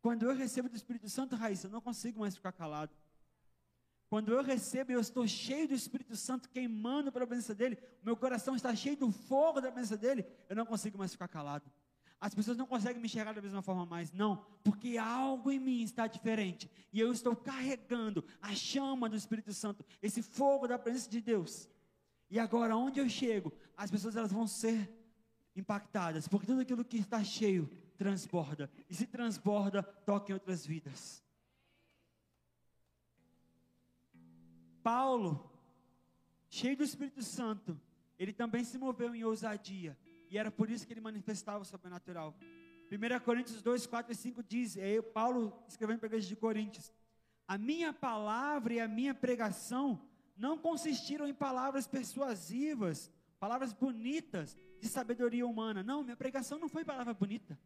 [0.01, 2.93] Quando eu recebo do Espírito Santo, Raíssa, eu não consigo mais ficar calado.
[4.09, 8.57] Quando eu recebo, eu estou cheio do Espírito Santo queimando pela presença dele, meu coração
[8.57, 11.71] está cheio do fogo da presença dele, eu não consigo mais ficar calado.
[12.21, 15.83] As pessoas não conseguem me enxergar da mesma forma mais, não, porque algo em mim
[15.83, 16.71] está diferente.
[16.93, 21.69] E eu estou carregando a chama do Espírito Santo, esse fogo da presença de Deus.
[22.29, 24.93] E agora, onde eu chego, as pessoas elas vão ser
[25.57, 28.71] impactadas, porque tudo aquilo que está cheio transborda.
[28.89, 31.25] E se transborda, toca em outras vidas.
[34.83, 35.51] Paulo,
[36.51, 37.81] cheio do Espírito Santo,
[38.19, 39.97] ele também se moveu em ousadia.
[40.31, 42.35] E era por isso que ele manifestava o sobrenatural.
[42.91, 46.93] 1 Coríntios 2, 4 e 5 diz, é Paulo escrevendo para a igreja de Coríntios:
[47.47, 50.01] A minha palavra e a minha pregação
[50.37, 53.11] não consistiram em palavras persuasivas,
[53.41, 55.83] palavras bonitas de sabedoria humana.
[55.83, 57.59] Não, minha pregação não foi palavra bonita,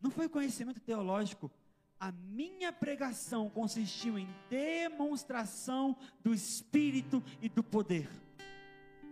[0.00, 1.50] não foi conhecimento teológico.
[1.98, 8.08] A minha pregação consistiu em demonstração do Espírito e do poder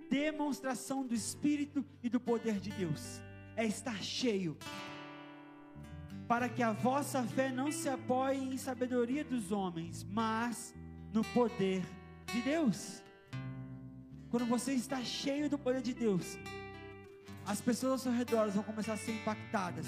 [0.09, 3.21] demonstração do Espírito e do poder de Deus,
[3.57, 4.57] é estar cheio,
[6.29, 10.75] para que a vossa fé não se apoie em sabedoria dos homens, mas
[11.13, 11.83] no poder
[12.33, 13.03] de Deus.
[14.31, 16.37] Quando você está cheio do poder de Deus,
[17.47, 19.87] as pessoas ao seu redor vão começar a ser impactadas.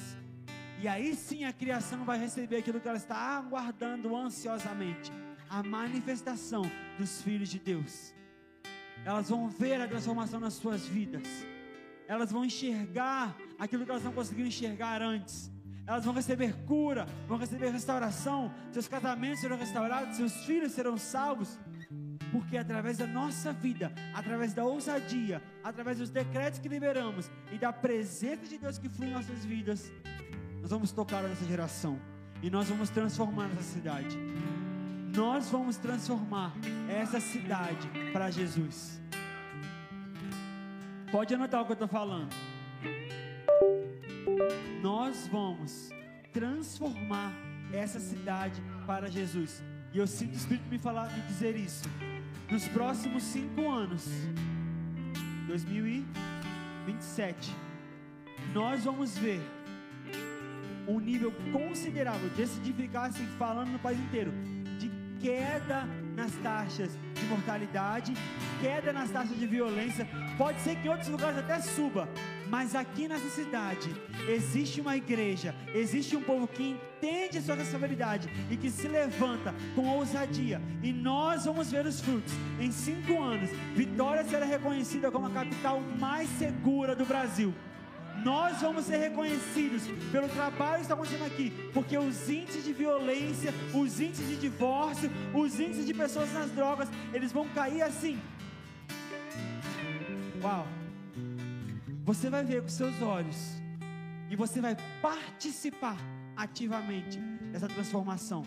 [0.80, 5.10] E aí sim a criação vai receber aquilo que ela está aguardando ansiosamente
[5.50, 6.62] a manifestação
[6.96, 8.14] dos filhos de Deus
[9.04, 11.26] elas vão ver a transformação nas suas vidas,
[12.06, 15.50] elas vão enxergar aquilo que elas não conseguiram enxergar antes,
[15.86, 21.58] elas vão receber cura, vão receber restauração, seus casamentos serão restaurados, seus filhos serão salvos,
[22.30, 27.72] porque através da nossa vida, através da ousadia, através dos decretos que liberamos e da
[27.72, 29.90] presença de Deus que flui em nossas vidas,
[30.60, 31.98] nós vamos tocar nessa geração
[32.42, 34.18] e nós vamos transformar essa cidade
[35.18, 36.54] nós vamos transformar
[36.88, 39.00] essa cidade para Jesus.
[41.10, 42.32] Pode anotar o que eu estou falando.
[44.80, 45.90] Nós vamos
[46.32, 47.32] transformar
[47.72, 49.60] essa cidade para Jesus.
[49.92, 51.90] E eu sinto o Espírito me falar, me dizer isso.
[52.48, 54.06] Nos próximos cinco anos,
[55.48, 57.52] 2027,
[58.54, 59.40] nós vamos ver
[60.86, 64.32] um nível considerável de edificar, assim, falando no país inteiro,
[65.20, 68.12] queda nas taxas de mortalidade,
[68.60, 70.08] queda nas taxas de violência.
[70.36, 72.08] Pode ser que em outros lugares até suba,
[72.48, 73.94] mas aqui nessa cidade
[74.28, 79.54] existe uma igreja, existe um povo que entende a sua responsabilidade e que se levanta
[79.74, 80.60] com ousadia.
[80.82, 82.32] E nós vamos ver os frutos.
[82.60, 87.54] Em cinco anos, Vitória será reconhecida como a capital mais segura do Brasil
[88.24, 93.52] nós vamos ser reconhecidos pelo trabalho que está acontecendo aqui, porque os índices de violência,
[93.74, 98.20] os índices de divórcio, os índices de pessoas nas drogas, eles vão cair assim.
[100.42, 100.66] Uau!
[102.04, 103.36] Você vai ver com seus olhos
[104.30, 105.96] e você vai participar
[106.36, 107.18] ativamente
[107.52, 108.42] dessa transformação.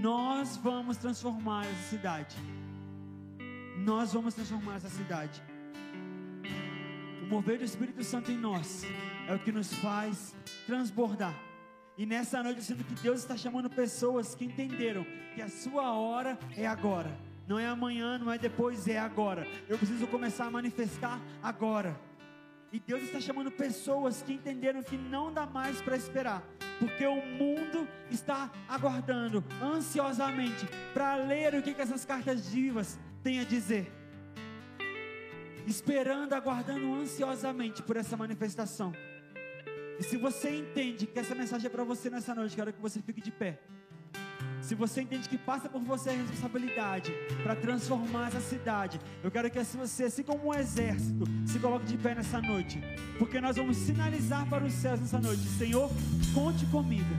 [0.00, 2.36] Nós vamos transformar essa cidade.
[3.78, 5.42] Nós vamos transformar essa cidade.
[7.28, 8.86] Mover do Espírito Santo em nós
[9.28, 10.34] é o que nos faz
[10.66, 11.34] transbordar.
[11.98, 15.04] E nessa noite eu sinto que Deus está chamando pessoas que entenderam
[15.34, 17.14] que a sua hora é agora.
[17.46, 19.46] Não é amanhã, não é depois, é agora.
[19.68, 22.00] Eu preciso começar a manifestar agora.
[22.72, 26.42] E Deus está chamando pessoas que entenderam que não dá mais para esperar,
[26.78, 33.40] porque o mundo está aguardando ansiosamente para ler o que, que essas cartas vivas têm
[33.40, 33.92] a dizer,
[35.68, 38.92] esperando, aguardando ansiosamente por essa manifestação.
[39.98, 43.00] E se você entende que essa mensagem é para você nessa noite, quero que você
[43.02, 43.60] fique de pé.
[44.62, 47.12] Se você entende que passa por você a responsabilidade
[47.42, 51.96] para transformar essa cidade, eu quero que você, assim como um exército, se coloque de
[51.96, 52.80] pé nessa noite,
[53.18, 55.90] porque nós vamos sinalizar para os céus nessa noite: Senhor,
[56.34, 57.14] conte comigo,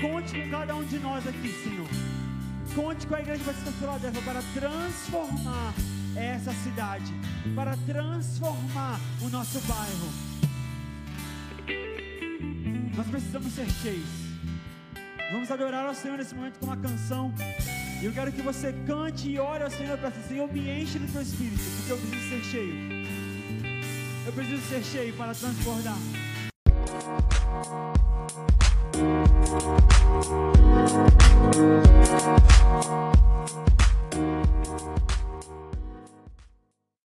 [0.00, 1.88] conte com cada um de nós aqui, Senhor,
[2.74, 5.74] conte com a Igreja Batista Filadélfia para transformar
[6.16, 7.12] essa cidade,
[7.54, 10.08] para transformar o nosso bairro.
[12.96, 14.08] Nós precisamos ser cheios.
[15.32, 17.32] Vamos adorar ao Senhor nesse momento com uma canção.
[18.00, 20.22] E eu quero que você cante e ore ao Senhor para assim.
[20.28, 22.74] Senhor, me enche do teu espírito, porque eu preciso ser cheio.
[24.26, 25.96] Eu preciso ser cheio para transbordar.
[31.52, 32.21] Música